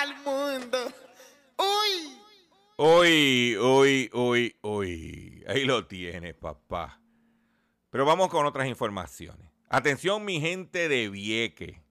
al 0.00 0.16
mundo. 0.22 0.78
Uy. 1.58 2.18
Uy, 2.76 3.56
uy, 3.56 4.10
uy, 4.12 4.56
uy. 4.62 5.44
Ahí 5.48 5.64
lo 5.64 5.86
tienes, 5.86 6.34
papá. 6.34 7.00
Pero 7.90 8.04
vamos 8.04 8.28
con 8.28 8.46
otras 8.46 8.68
informaciones. 8.68 9.48
Atención, 9.68 10.24
mi 10.24 10.40
gente 10.40 10.88
de 10.88 11.08
Vieque. 11.08 11.82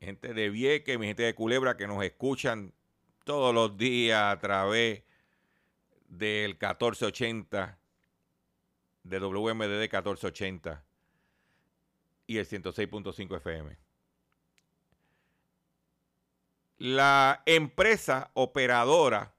Gente 0.00 0.32
de 0.32 0.48
Vieque, 0.48 0.96
mi 0.96 1.06
gente 1.06 1.24
de 1.24 1.34
Culebra 1.34 1.76
que 1.76 1.86
nos 1.86 2.02
escuchan 2.02 2.72
todos 3.24 3.54
los 3.54 3.76
días 3.76 4.22
a 4.22 4.38
través 4.38 5.02
del 6.08 6.52
1480 6.52 7.78
de 9.02 9.18
WMDD 9.18 9.80
1480 9.80 10.82
y 12.26 12.38
el 12.38 12.46
106.5 12.46 13.36
FM 13.36 13.83
la 16.84 17.42
empresa 17.46 18.30
operadora 18.34 19.34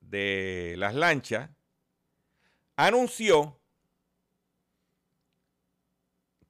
de 0.00 0.76
las 0.78 0.94
lanchas 0.94 1.50
anunció 2.74 3.60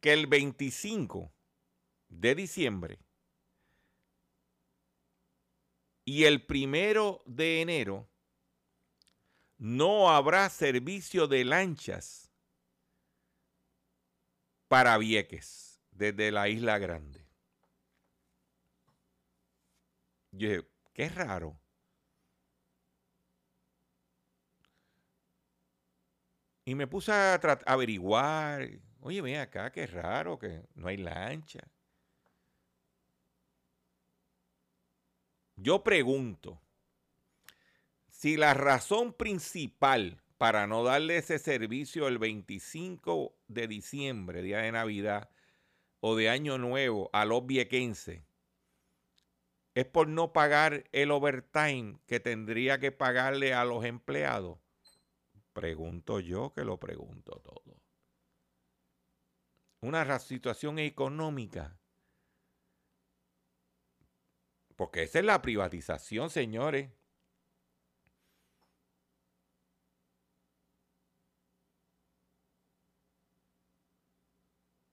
que 0.00 0.12
el 0.12 0.28
25 0.28 1.32
de 2.10 2.34
diciembre 2.36 3.00
y 6.04 6.22
el 6.22 6.46
primero 6.46 7.24
de 7.26 7.62
enero 7.62 8.08
no 9.58 10.10
habrá 10.10 10.48
servicio 10.48 11.26
de 11.26 11.44
lanchas 11.44 12.30
para 14.68 14.96
Vieques 14.96 15.80
desde 15.90 16.30
la 16.30 16.48
Isla 16.48 16.78
Grande. 16.78 17.19
Yo 20.32 20.48
dije, 20.48 20.68
qué 20.92 21.08
raro. 21.08 21.60
Y 26.64 26.74
me 26.74 26.86
puse 26.86 27.12
a, 27.12 27.34
averiguar. 27.66 28.68
Oye, 29.00 29.20
ven 29.22 29.40
acá, 29.40 29.72
qué 29.72 29.86
raro 29.86 30.38
que 30.38 30.62
no 30.74 30.88
hay 30.88 30.98
lancha. 30.98 31.60
Yo 35.56 35.82
pregunto, 35.82 36.60
si 38.08 38.36
la 38.36 38.54
razón 38.54 39.12
principal 39.12 40.22
para 40.38 40.66
no 40.66 40.84
darle 40.84 41.18
ese 41.18 41.38
servicio 41.38 42.08
el 42.08 42.18
25 42.18 43.36
de 43.48 43.68
diciembre, 43.68 44.42
día 44.42 44.58
de 44.58 44.72
Navidad 44.72 45.28
o 46.00 46.16
de 46.16 46.30
Año 46.30 46.56
Nuevo, 46.56 47.10
a 47.12 47.26
los 47.26 47.44
viequenses, 47.46 48.22
es 49.74 49.86
por 49.86 50.08
no 50.08 50.32
pagar 50.32 50.84
el 50.92 51.10
overtime 51.10 51.98
que 52.06 52.20
tendría 52.20 52.78
que 52.78 52.92
pagarle 52.92 53.54
a 53.54 53.64
los 53.64 53.84
empleados? 53.84 54.58
Pregunto 55.52 56.20
yo 56.20 56.52
que 56.52 56.64
lo 56.64 56.78
pregunto 56.78 57.40
todo. 57.40 57.80
Una 59.82 60.18
situación 60.18 60.78
económica. 60.78 61.78
Porque 64.76 65.02
esa 65.02 65.18
es 65.18 65.24
la 65.24 65.42
privatización, 65.42 66.30
señores. 66.30 66.90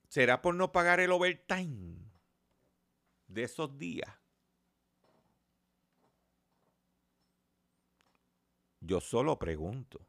¿Será 0.10 0.42
por 0.42 0.56
no 0.56 0.72
pagar 0.72 1.00
el 1.00 1.12
overtime 1.12 2.12
de 3.28 3.44
esos 3.44 3.78
días? 3.78 4.27
Yo 8.88 9.02
solo 9.02 9.38
pregunto. 9.38 10.00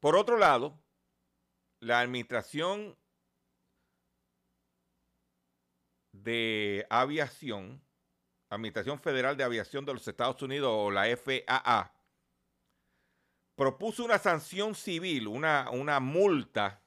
Por 0.00 0.16
otro 0.16 0.38
lado, 0.38 0.78
la 1.80 2.00
administración 2.00 2.96
de 6.12 6.86
aviación, 6.88 7.82
Administración 8.48 9.00
Federal 9.00 9.36
de 9.36 9.44
Aviación 9.44 9.84
de 9.84 9.92
los 9.92 10.08
Estados 10.08 10.40
Unidos 10.40 10.70
o 10.72 10.90
la 10.90 11.14
FAA, 11.14 11.92
propuso 13.54 14.02
una 14.02 14.18
sanción 14.18 14.74
civil, 14.74 15.28
una, 15.28 15.68
una 15.70 16.00
multa 16.00 16.82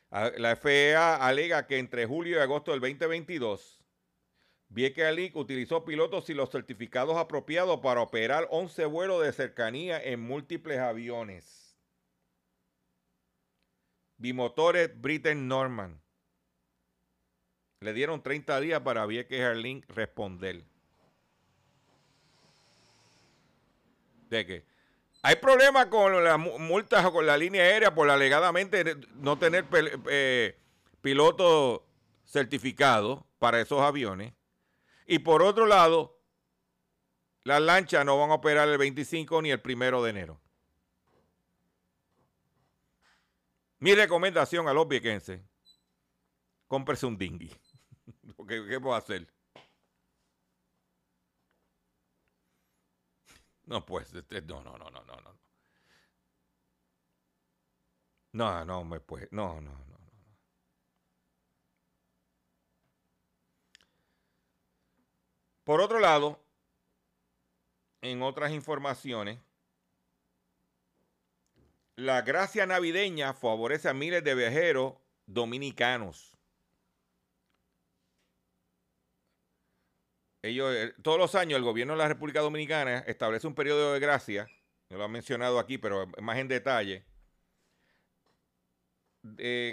La 0.09 0.55
FAA 0.55 1.17
alega 1.27 1.67
que 1.67 1.77
entre 1.77 2.05
julio 2.05 2.37
y 2.37 2.39
agosto 2.39 2.71
del 2.71 2.79
2022, 2.79 3.83
Vieques 4.69 5.03
Airlink 5.03 5.35
utilizó 5.35 5.83
pilotos 5.83 6.25
sin 6.25 6.37
los 6.37 6.51
certificados 6.51 7.17
apropiados 7.17 7.81
para 7.81 8.01
operar 8.01 8.47
11 8.49 8.85
vuelos 8.85 9.21
de 9.21 9.33
cercanía 9.33 10.01
en 10.01 10.21
múltiples 10.21 10.79
aviones. 10.79 11.77
Bimotores 14.15 14.89
Britain 15.01 15.49
Norman. 15.49 16.01
Le 17.81 17.91
dieron 17.91 18.23
30 18.23 18.61
días 18.61 18.79
para 18.79 19.05
Vieques 19.05 19.41
Airlink 19.41 19.85
responder. 19.89 20.63
De 24.29 24.45
que 24.45 24.65
hay 25.21 25.37
problemas 25.37 25.87
con 25.87 26.23
las 26.23 26.37
multas 26.37 27.03
o 27.03 27.11
con 27.11 27.25
la 27.25 27.35
línea 27.35 27.63
aérea 27.63 27.95
por 27.95 28.09
alegadamente 28.09 28.95
no 29.15 29.39
tener 29.39 29.65
eh, 30.07 30.59
pilotos 31.01 31.81
certificados 32.25 33.23
para 33.39 33.59
esos 33.59 33.81
aviones. 33.81 34.33
Y 35.07 35.19
por 35.19 35.41
otro 35.41 35.65
lado, 35.65 36.19
las 37.43 37.61
lanchas 37.61 38.05
no 38.05 38.19
van 38.19 38.31
a 38.31 38.35
operar 38.35 38.67
el 38.69 38.77
25 38.77 39.41
ni 39.41 39.51
el 39.51 39.61
primero 39.61 40.03
de 40.03 40.09
enero. 40.11 40.41
Mi 43.79 43.93
recomendación 43.93 44.67
a 44.67 44.73
los 44.73 44.87
viequenses, 44.87 45.41
cómprese 46.67 47.05
un 47.05 47.17
dinghy. 47.17 47.51
¿Qué 48.47 48.79
puedo 48.79 48.95
hacer? 48.95 49.34
No, 53.67 53.85
pues, 53.85 54.11
no, 54.13 54.63
no, 54.63 54.77
no, 54.77 54.89
no, 54.89 54.89
no, 55.03 55.15
no. 55.21 55.39
No, 58.33 58.63
no, 58.65 58.83
me 58.83 58.99
pues, 58.99 59.27
no, 59.31 59.59
no, 59.61 59.71
no, 59.71 59.97
no. 59.97 60.35
Por 65.63 65.81
otro 65.81 65.99
lado, 65.99 66.39
en 68.01 68.21
otras 68.21 68.53
informaciones, 68.53 69.39
la 71.97 72.21
gracia 72.21 72.65
navideña 72.65 73.33
favorece 73.33 73.89
a 73.89 73.93
miles 73.93 74.23
de 74.23 74.33
viajeros 74.35 74.93
dominicanos. 75.25 76.34
Ellos, 80.49 80.73
eh, 80.73 80.93
todos 81.01 81.17
los 81.17 81.35
años 81.35 81.57
el 81.57 81.63
gobierno 81.63 81.93
de 81.93 81.99
la 81.99 82.07
República 82.07 82.41
Dominicana 82.41 82.99
establece 82.99 83.47
un 83.47 83.55
periodo 83.55 83.93
de 83.93 83.99
gracia, 83.99 84.47
no 84.89 84.97
lo 84.97 85.05
han 85.05 85.11
mencionado 85.11 85.59
aquí, 85.59 85.77
pero 85.77 86.07
más 86.21 86.37
en 86.37 86.47
detalle, 86.47 87.05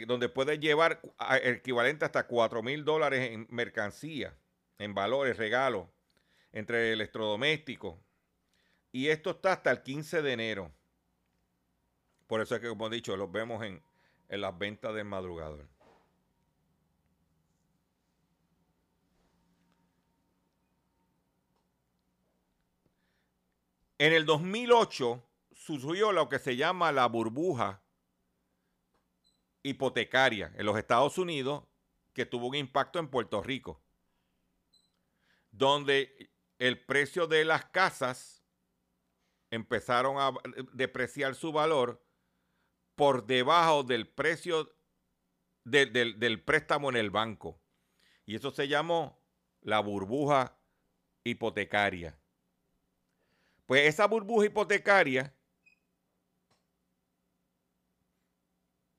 donde 0.07 0.31
puede 0.31 0.59
llevar 0.59 1.03
equivalente 1.43 2.07
hasta 2.07 2.27
4 2.27 2.63
mil 2.63 2.85
dólares 2.85 3.33
en 3.33 3.47
mercancía, 3.51 4.35
en 4.79 4.95
valores, 4.95 5.37
regalos, 5.37 5.89
entre 6.53 6.93
electrodomésticos. 6.93 7.99
Y 8.93 9.09
esto 9.09 9.31
está 9.31 9.53
hasta 9.53 9.71
el 9.71 9.83
15 9.83 10.23
de 10.23 10.33
enero. 10.33 10.73
Por 12.27 12.41
eso 12.41 12.55
es 12.55 12.61
que, 12.61 12.69
como 12.69 12.87
he 12.87 12.91
dicho, 12.91 13.17
los 13.17 13.31
vemos 13.31 13.63
en, 13.65 13.83
en 14.29 14.41
las 14.41 14.57
ventas 14.57 14.95
del 14.95 15.05
madrugador. 15.05 15.69
En 24.03 24.13
el 24.13 24.27
2008 24.27 25.23
surgió 25.53 26.11
lo 26.11 26.29
que 26.29 26.41
se 26.41 26.57
llama 26.57 26.91
la 26.91 27.07
burbuja 27.07 27.85
hipotecaria 29.63 30.53
en 30.57 30.67
los 30.67 30.77
Estados 30.77 31.19
Unidos 31.19 31.63
que 32.13 32.27
tuvo 32.27 32.49
un 32.49 32.57
impacto 32.57 32.99
en 32.99 33.07
Puerto 33.07 33.41
Rico, 33.45 33.81
donde 35.53 36.33
el 36.59 36.85
precio 36.85 37.29
de 37.29 37.45
las 37.45 37.67
casas 37.67 38.45
empezaron 39.53 40.19
a 40.19 40.33
depreciar 40.73 41.37
su 41.37 41.53
valor 41.53 42.05
por 42.97 43.25
debajo 43.25 43.85
del 43.85 44.09
precio 44.09 44.75
del, 45.63 45.93
del 45.93 46.43
préstamo 46.43 46.91
en 46.91 46.97
el 46.97 47.11
banco. 47.13 47.63
Y 48.27 48.35
eso 48.35 48.51
se 48.51 48.67
llamó 48.67 49.23
la 49.61 49.79
burbuja 49.79 50.59
hipotecaria. 51.23 52.19
Pues 53.73 53.89
esa 53.89 54.07
burbuja 54.07 54.45
hipotecaria 54.45 55.33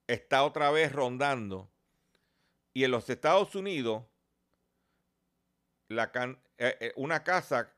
está 0.08 0.42
otra 0.42 0.72
vez 0.72 0.90
rondando. 0.90 1.70
Y 2.72 2.82
en 2.82 2.90
los 2.90 3.08
Estados 3.08 3.54
Unidos, 3.54 4.02
la 5.86 6.10
eh, 6.58 6.76
eh, 6.80 6.92
una 6.96 7.22
casa, 7.22 7.72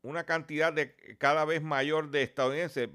una 0.00 0.24
cantidad 0.24 0.72
de 0.72 0.96
cada 1.18 1.44
vez 1.44 1.60
mayor 1.60 2.08
de 2.10 2.22
estadounidenses, 2.22 2.88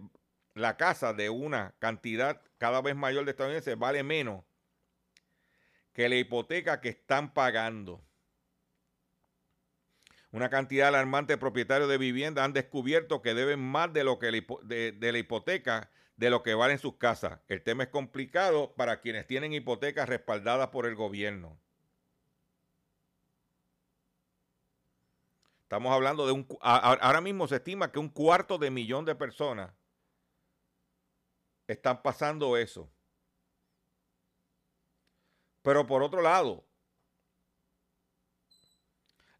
la 0.55 0.75
casa 0.75 1.13
de 1.13 1.29
una 1.29 1.75
cantidad 1.77 2.41
cada 2.57 2.81
vez 2.81 2.95
mayor 2.95 3.25
de 3.25 3.29
estadounidenses 3.29 3.77
vale 3.77 4.01
menos 4.01 4.43
que 5.93 6.09
la 6.09 6.15
hipoteca 6.15 6.81
que 6.81 6.89
están 6.89 7.31
pagando 7.31 8.03
una 10.33 10.49
cantidad 10.49 10.87
alarmante 10.87 11.33
de 11.33 11.37
propietarios 11.37 11.87
de 11.87 11.99
vivienda 11.99 12.43
han 12.43 12.53
descubierto 12.53 13.21
que 13.21 13.35
deben 13.35 13.59
más 13.59 13.93
de 13.93 14.03
lo 14.03 14.17
que 14.17 14.31
de, 14.63 15.11
la 15.11 15.17
hipoteca 15.19 15.91
de 16.17 16.31
lo 16.31 16.41
que 16.41 16.55
valen 16.55 16.79
sus 16.79 16.97
casas. 16.97 17.39
El 17.47 17.61
tema 17.61 17.83
es 17.83 17.89
complicado 17.89 18.73
para 18.73 18.99
quienes 18.99 19.27
tienen 19.27 19.53
hipotecas 19.53 20.09
respaldadas 20.09 20.69
por 20.69 20.87
el 20.87 20.95
gobierno. 20.95 21.59
Estamos 25.61 25.93
hablando 25.93 26.25
de 26.25 26.31
un... 26.31 26.47
Ahora 26.61 27.21
mismo 27.21 27.47
se 27.47 27.57
estima 27.57 27.91
que 27.91 27.99
un 27.99 28.09
cuarto 28.09 28.57
de 28.57 28.71
millón 28.71 29.05
de 29.05 29.13
personas 29.13 29.71
están 31.67 32.01
pasando 32.01 32.57
eso. 32.57 32.89
Pero 35.61 35.85
por 35.85 36.01
otro 36.01 36.23
lado, 36.23 36.65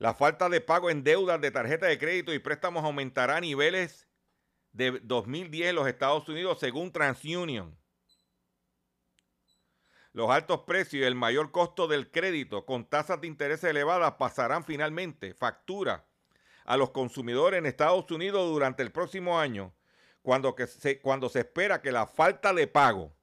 la 0.04 0.14
falta 0.14 0.50
de 0.50 0.60
pago 0.60 0.90
en 0.90 1.02
deudas 1.02 1.40
de 1.40 1.50
tarjeta 1.50 1.86
de 1.86 1.98
crédito 1.98 2.34
y 2.34 2.40
préstamos 2.40 2.84
aumentará 2.84 3.38
a 3.38 3.40
niveles 3.40 4.10
de 4.74 5.00
2010 5.02 5.70
en 5.70 5.76
los 5.78 5.88
Estados 5.88 6.28
Unidos 6.28 6.60
según 6.60 6.92
TransUnion. 6.92 7.80
Los 10.12 10.30
altos 10.30 10.64
precios 10.64 11.02
y 11.02 11.06
el 11.06 11.16
mayor 11.16 11.52
costo 11.52 11.88
del 11.88 12.12
crédito 12.12 12.66
con 12.66 12.84
tasas 12.84 13.22
de 13.22 13.28
interés 13.28 13.64
elevadas 13.64 14.16
pasarán 14.16 14.66
finalmente 14.66 15.34
factura 15.36 16.06
a 16.66 16.76
los 16.76 16.90
consumidores 16.90 17.60
en 17.60 17.66
Estados 17.66 18.12
Unidos 18.12 18.52
durante 18.52 18.84
el 18.84 18.92
próximo 18.92 19.40
año, 19.40 19.74
cuando, 20.22 20.54
se, 20.68 21.00
cuando 21.00 21.30
se 21.30 21.40
espera 21.40 21.82
que 21.82 21.94
la 21.94 22.08
falta 22.08 22.54
de 22.54 22.68
pago 22.68 23.16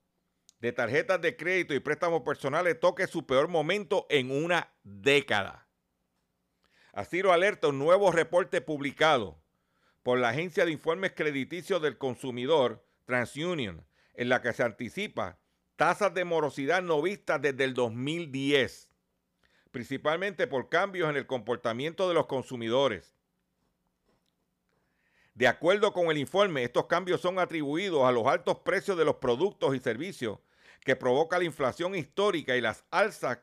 de 0.61 0.73
tarjetas 0.73 1.21
de 1.21 1.37
crédito 1.37 1.75
y 1.75 1.81
préstamos 1.81 2.23
personales 2.23 2.81
toque 2.81 3.07
su 3.07 3.27
peor 3.27 3.49
momento 3.49 4.07
en 4.09 4.31
una 4.31 4.73
década. 4.83 5.67
Así 6.93 7.23
lo 7.23 7.33
alerta 7.33 7.69
un 7.69 7.79
nuevo 7.79 8.11
reporte 8.11 8.61
publicado 8.61 9.39
por 10.03 10.19
la 10.19 10.31
Agencia 10.31 10.65
de 10.65 10.73
Informes 10.73 11.13
Crediticios 11.13 11.81
del 11.83 11.99
Consumidor, 11.99 12.85
TransUnion, 13.05 13.87
en 14.15 14.29
la 14.29 14.43
que 14.43 14.53
se 14.53 14.63
anticipa 14.63 15.39
tasas 15.77 16.13
de 16.13 16.25
morosidad 16.25 16.83
no 16.83 17.01
vistas 17.01 17.41
desde 17.41 17.65
el 17.65 17.75
2010, 17.75 18.91
principalmente 19.71 20.47
por 20.47 20.69
cambios 20.69 21.09
en 21.09 21.17
el 21.17 21.27
comportamiento 21.27 22.09
de 22.09 22.15
los 22.15 22.27
consumidores. 22.27 23.15
De 25.35 25.49
acuerdo 25.49 25.93
con 25.93 26.11
el 26.11 26.19
informe, 26.19 26.65
estos 26.65 26.87
cambios 26.87 27.21
son 27.21 27.39
atribuidos 27.39 28.05
a 28.05 28.13
los 28.13 28.27
altos 28.27 28.59
precios 28.59 28.99
de 28.99 29.05
los 29.05 29.17
productos 29.17 29.75
y 29.75 29.79
servicios 29.79 30.39
que 30.85 30.97
provoca 30.97 31.39
la 31.39 31.45
inflación 31.45 31.95
histórica 31.95 32.57
y 32.57 32.61
las 32.61 32.85
alzas 32.91 33.39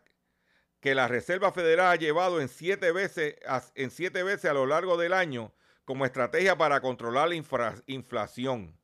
que 0.80 0.96
la 0.96 1.08
Reserva 1.08 1.52
Federal 1.52 1.92
ha 1.92 1.96
llevado 1.96 2.40
en 2.40 2.50
siete 2.50 2.92
veces, 2.92 3.36
en 3.76 3.92
siete 3.92 4.24
veces 4.24 4.50
a 4.50 4.54
lo 4.54 4.66
largo 4.66 4.98
del 4.98 5.14
año 5.14 5.54
como 5.86 6.06
estrategia 6.06 6.58
para 6.58 6.82
controlar 6.82 7.30
la 7.30 7.36
inflación. 7.88 8.78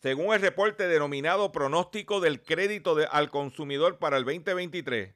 Según 0.00 0.34
el 0.34 0.42
reporte 0.42 0.86
denominado 0.86 1.50
Pronóstico 1.50 2.20
del 2.20 2.42
Crédito 2.42 2.94
al 3.10 3.30
Consumidor 3.30 3.98
para 3.98 4.18
el 4.18 4.24
2023, 4.24 5.14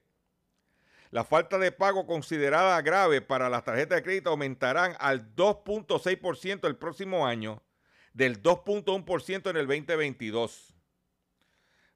la 1.11 1.25
falta 1.25 1.59
de 1.59 1.73
pago 1.73 2.07
considerada 2.07 2.81
grave 2.81 3.21
para 3.21 3.51
las 3.51 3.65
tarjetas 3.65 3.97
de 3.97 4.03
crédito 4.03 4.31
aumentarán 4.31 4.97
al 4.99 5.35
2.6% 5.35 6.67
el 6.67 6.77
próximo 6.77 7.27
año 7.27 7.63
del 8.15 8.43
2.1% 8.43 9.51
en 9.51 9.57
el 9.57 9.67
2022. 9.67 10.78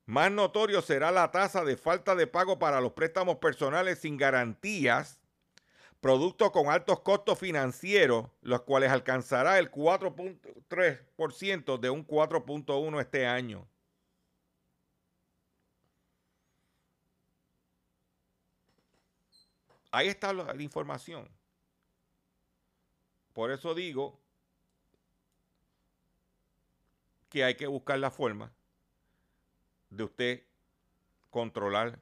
Más 0.07 0.33
notorio 0.33 0.83
será 0.83 1.13
la 1.13 1.31
tasa 1.31 1.65
de 1.65 1.77
falta 1.77 2.17
de 2.17 2.27
pago 2.27 2.59
para 2.59 2.81
los 2.81 2.93
préstamos 2.93 3.37
personales 3.37 4.01
sin 4.01 4.17
garantías, 4.17 5.21
productos 6.01 6.51
con 6.51 6.71
altos 6.71 7.01
costos 7.01 7.39
financieros, 7.39 8.27
los 8.41 8.63
cuales 8.63 8.91
alcanzará 8.91 9.59
el 9.59 9.71
4.3% 9.71 11.79
de 11.79 11.91
un 11.91 12.07
4.1 12.07 13.01
este 13.01 13.27
año. 13.27 13.69
Ahí 19.93 20.09
está 20.09 20.33
la, 20.33 20.61
información. 20.61 21.29
Por 23.35 23.53
eso 23.53 23.75
digo 23.75 24.19
que 27.29 27.45
hay 27.45 27.57
que 27.57 27.67
buscar 27.67 27.99
la 27.99 28.11
forma 28.11 28.53
de 29.97 30.05
usted 30.05 30.43
controlar 31.31 32.01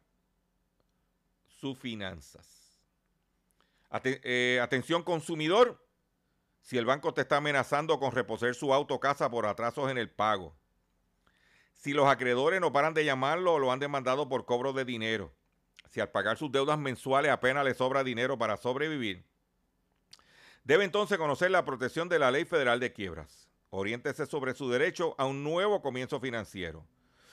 sus 1.49 1.79
finanzas. 1.79 2.79
Eh, 4.05 4.61
atención 4.63 5.03
consumidor, 5.03 5.85
si 6.61 6.79
el 6.79 6.87
banco 6.87 7.13
te 7.13 7.23
está 7.23 7.39
amenazando 7.39 7.99
con 7.99 8.13
reposer 8.13 8.55
su 8.55 8.73
auto 8.73 9.01
casa 9.01 9.31
por 9.31 9.47
atrasos 9.47 9.91
en 9.91 9.99
el 9.99 10.11
pago, 10.11 10.57
si 11.75 11.93
los 11.93 12.07
acreedores 12.07 12.61
no 12.61 12.73
paran 12.73 12.95
de 12.95 13.05
llamarlo 13.05 13.55
o 13.55 13.59
lo 13.59 13.73
han 13.73 13.81
demandado 13.81 14.29
por 14.29 14.45
cobro 14.45 14.73
de 14.73 14.85
dinero, 14.85 15.35
si 15.91 16.01
al 16.01 16.11
pagar 16.11 16.37
sus 16.37 16.53
deudas 16.53 16.79
mensuales 16.79 17.33
apenas 17.33 17.65
le 17.65 17.75
sobra 17.75 18.05
dinero 18.05 18.39
para 18.39 18.57
sobrevivir, 18.57 19.25
debe 20.63 20.85
entonces 20.85 21.19
conocer 21.19 21.51
la 21.51 21.65
protección 21.65 22.09
de 22.09 22.19
la 22.19 22.31
Ley 22.31 22.45
Federal 22.45 22.79
de 22.79 22.93
Quiebras. 22.93 23.49
Oriéntese 23.71 24.27
sobre 24.27 24.55
su 24.55 24.69
derecho 24.71 25.15
a 25.19 25.25
un 25.25 25.43
nuevo 25.43 25.81
comienzo 25.81 26.21
financiero. 26.21 26.87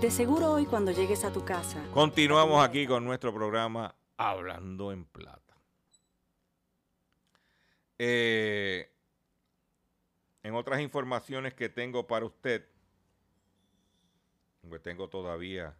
De 0.00 0.10
seguro 0.10 0.52
hoy 0.52 0.64
cuando 0.64 0.92
llegues 0.92 1.24
a 1.24 1.30
tu 1.30 1.44
casa. 1.44 1.78
Continuamos 1.92 2.66
aquí 2.66 2.86
con 2.86 3.04
nuestro 3.04 3.34
programa 3.34 3.94
Hablando 4.16 4.92
en 4.92 5.04
Plata. 5.04 5.54
Eh, 7.98 8.90
en 10.42 10.54
otras 10.54 10.80
informaciones 10.80 11.52
que 11.52 11.68
tengo 11.68 12.06
para 12.06 12.24
usted, 12.24 12.66
que 14.70 14.78
tengo 14.78 15.10
todavía, 15.10 15.76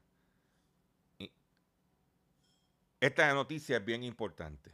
esta 3.00 3.32
noticia 3.32 3.78
es 3.78 3.84
bien 3.86 4.04
importante. 4.04 4.70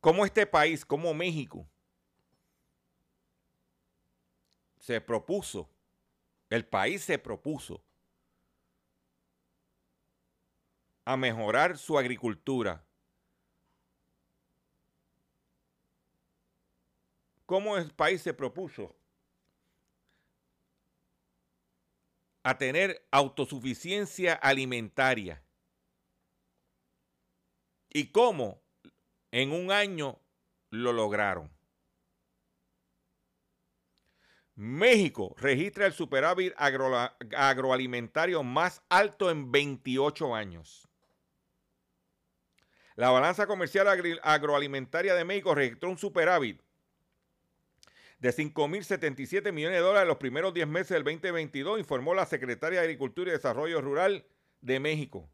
Cómo 0.00 0.26
este 0.26 0.46
país, 0.46 0.84
como 0.84 1.14
México, 1.14 1.66
se 4.78 5.00
propuso 5.00 5.70
el 6.50 6.66
país 6.66 7.02
se 7.02 7.18
propuso 7.18 7.82
a 11.04 11.16
mejorar 11.16 11.78
su 11.78 11.98
agricultura. 11.98 12.84
¿Cómo 17.46 17.76
el 17.76 17.92
país 17.92 18.22
se 18.22 18.34
propuso 18.34 18.96
a 22.42 22.58
tener 22.58 23.06
autosuficiencia 23.12 24.34
alimentaria? 24.34 25.42
¿Y 27.88 28.10
cómo 28.10 28.60
en 29.30 29.52
un 29.52 29.70
año 29.70 30.20
lo 30.70 30.92
lograron? 30.92 31.55
México 34.56 35.34
registra 35.38 35.84
el 35.84 35.92
superávit 35.92 36.54
agroalimentario 36.56 38.42
más 38.42 38.82
alto 38.88 39.30
en 39.30 39.52
28 39.52 40.34
años. 40.34 40.88
La 42.94 43.10
balanza 43.10 43.46
comercial 43.46 43.86
agroalimentaria 44.22 45.14
de 45.14 45.24
México 45.26 45.54
registró 45.54 45.90
un 45.90 45.98
superávit 45.98 46.62
de 48.18 48.30
5.077 48.30 49.52
millones 49.52 49.76
de 49.76 49.84
dólares 49.84 50.04
en 50.04 50.08
los 50.08 50.16
primeros 50.16 50.54
10 50.54 50.66
meses 50.68 50.88
del 50.88 51.04
2022, 51.04 51.78
informó 51.78 52.14
la 52.14 52.24
Secretaria 52.24 52.80
de 52.80 52.86
Agricultura 52.86 53.28
y 53.28 53.34
Desarrollo 53.34 53.82
Rural 53.82 54.24
de 54.62 54.80
México. 54.80 55.28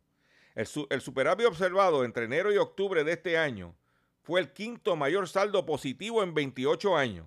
El, 0.56 0.66
el 0.90 1.00
superávit 1.00 1.46
observado 1.46 2.04
entre 2.04 2.24
enero 2.24 2.52
y 2.52 2.56
octubre 2.56 3.04
de 3.04 3.12
este 3.12 3.38
año 3.38 3.76
fue 4.22 4.40
el 4.40 4.52
quinto 4.52 4.96
mayor 4.96 5.28
saldo 5.28 5.64
positivo 5.64 6.24
en 6.24 6.34
28 6.34 6.96
años 6.96 7.26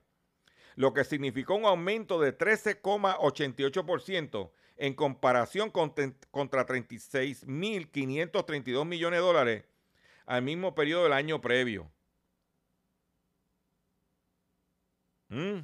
lo 0.74 0.92
que 0.92 1.04
significó 1.04 1.54
un 1.54 1.64
aumento 1.64 2.20
de 2.20 2.36
13,88% 2.36 4.50
en 4.76 4.92
comparación 4.92 5.70
contra 5.70 6.66
36.532 6.66 8.84
millones 8.84 9.18
de 9.18 9.24
dólares 9.24 9.64
al 10.26 10.42
mismo 10.42 10.74
periodo 10.74 11.04
del 11.04 11.14
año 11.14 11.40
previo. 11.40 11.90
¿Mm? 15.30 15.60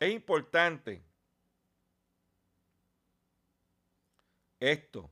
Es 0.00 0.12
importante 0.12 1.02
esto. 4.60 5.10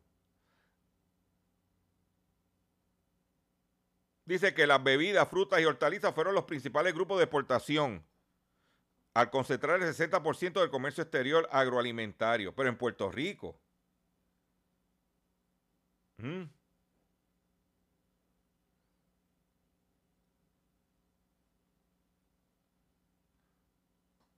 Dice 4.25 4.55
que 4.55 4.67
las 4.67 4.83
bebidas, 4.83 5.29
frutas 5.29 5.61
y 5.61 5.65
hortalizas 5.65 6.15
fueron 6.15 6.35
los 6.35 6.45
principales 6.45 6.95
grupos 6.95 7.19
de 7.19 7.25
exportación 7.25 8.05
al 9.15 9.31
concentrar 9.31 9.83
el 9.83 9.95
60% 9.95 10.61
del 10.61 10.71
comercio 10.71 11.03
exterior 11.03 11.49
agroalimentario, 11.53 12.55
pero 12.55 12.69
en 12.69 12.77
Puerto 12.77 13.11
Rico. 13.11 13.61
¿Mm? 16.19 16.45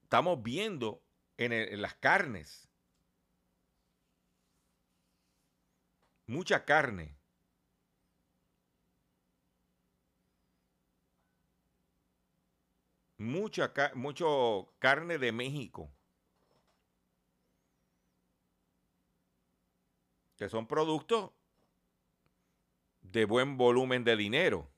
Estamos 0.09 0.43
viendo 0.43 1.03
en, 1.37 1.53
en 1.53 1.83
las 1.83 1.95
carnes, 1.97 2.67
mucha 6.27 6.65
carne 6.65 7.19
mucha 13.19 13.71
mucho 13.97 14.73
carne 14.79 15.19
de 15.19 15.31
México. 15.31 15.93
Que 20.39 20.49
son 20.49 20.67
productos 20.67 21.33
de 23.03 23.27
buen 23.27 23.59
volumen 23.59 24.05
de 24.05 24.17
dinero. 24.17 24.71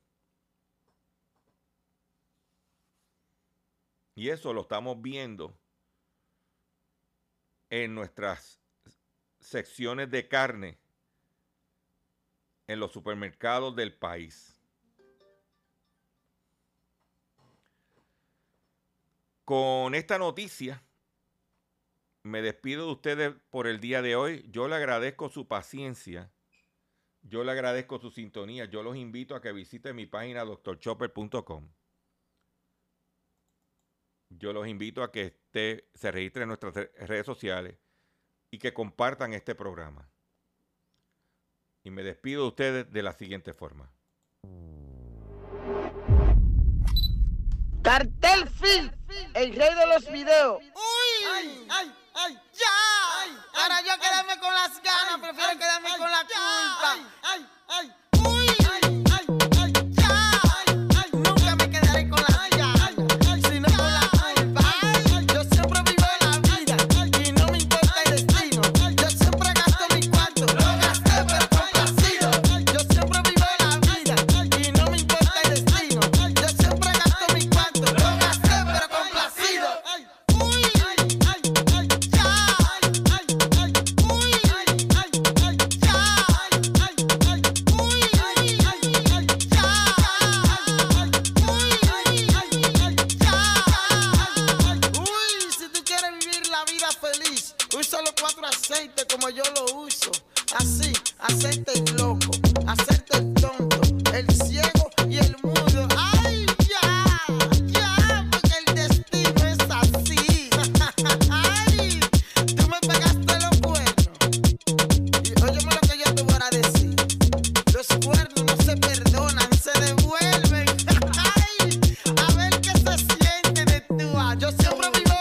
Y 4.20 4.28
eso 4.28 4.52
lo 4.52 4.60
estamos 4.60 5.00
viendo 5.00 5.58
en 7.70 7.94
nuestras 7.94 8.60
secciones 9.38 10.10
de 10.10 10.28
carne 10.28 10.78
en 12.66 12.80
los 12.80 12.92
supermercados 12.92 13.74
del 13.74 13.94
país. 13.94 14.60
Con 19.46 19.94
esta 19.94 20.18
noticia, 20.18 20.84
me 22.22 22.42
despido 22.42 22.84
de 22.88 22.92
ustedes 22.92 23.34
por 23.48 23.66
el 23.66 23.80
día 23.80 24.02
de 24.02 24.16
hoy. 24.16 24.46
Yo 24.50 24.68
le 24.68 24.74
agradezco 24.74 25.30
su 25.30 25.48
paciencia. 25.48 26.30
Yo 27.22 27.42
le 27.42 27.52
agradezco 27.52 27.98
su 27.98 28.10
sintonía. 28.10 28.66
Yo 28.66 28.82
los 28.82 28.96
invito 28.96 29.34
a 29.34 29.40
que 29.40 29.52
visiten 29.52 29.96
mi 29.96 30.04
página 30.04 30.44
doctorchopper.com. 30.44 31.70
Yo 34.30 34.52
los 34.52 34.68
invito 34.68 35.02
a 35.02 35.10
que 35.10 35.36
se 35.52 36.10
registren 36.10 36.44
en 36.44 36.48
nuestras 36.48 36.74
redes 36.74 37.26
sociales 37.26 37.76
y 38.50 38.58
que 38.58 38.72
compartan 38.72 39.32
este 39.34 39.54
programa. 39.54 40.08
Y 41.82 41.90
me 41.90 42.02
despido 42.02 42.42
de 42.42 42.48
ustedes 42.48 42.92
de 42.92 43.02
la 43.02 43.12
siguiente 43.12 43.54
forma. 43.54 43.92
Cartel 47.82 48.48
Film, 48.50 48.92
el 49.34 49.54
rey 49.54 49.74
de 49.74 49.86
los 49.86 50.10
videos. 50.12 50.62
¡Uy! 50.62 51.26
¡Ay, 51.32 51.66
ay, 51.70 51.94
ay! 52.14 52.38
¡Ya! 52.52 53.50
Para 53.52 53.80
yo 53.80 54.00
quedarme 54.00 54.38
con 54.38 54.54
las 54.54 54.80
ganas, 54.82 55.18
prefiero 55.20 55.58
quedarme 55.58 55.88
con 55.98 56.10
la 56.10 56.20
culpa. 56.20 57.10
¡Ay, 57.22 57.46
ay! 57.68 58.09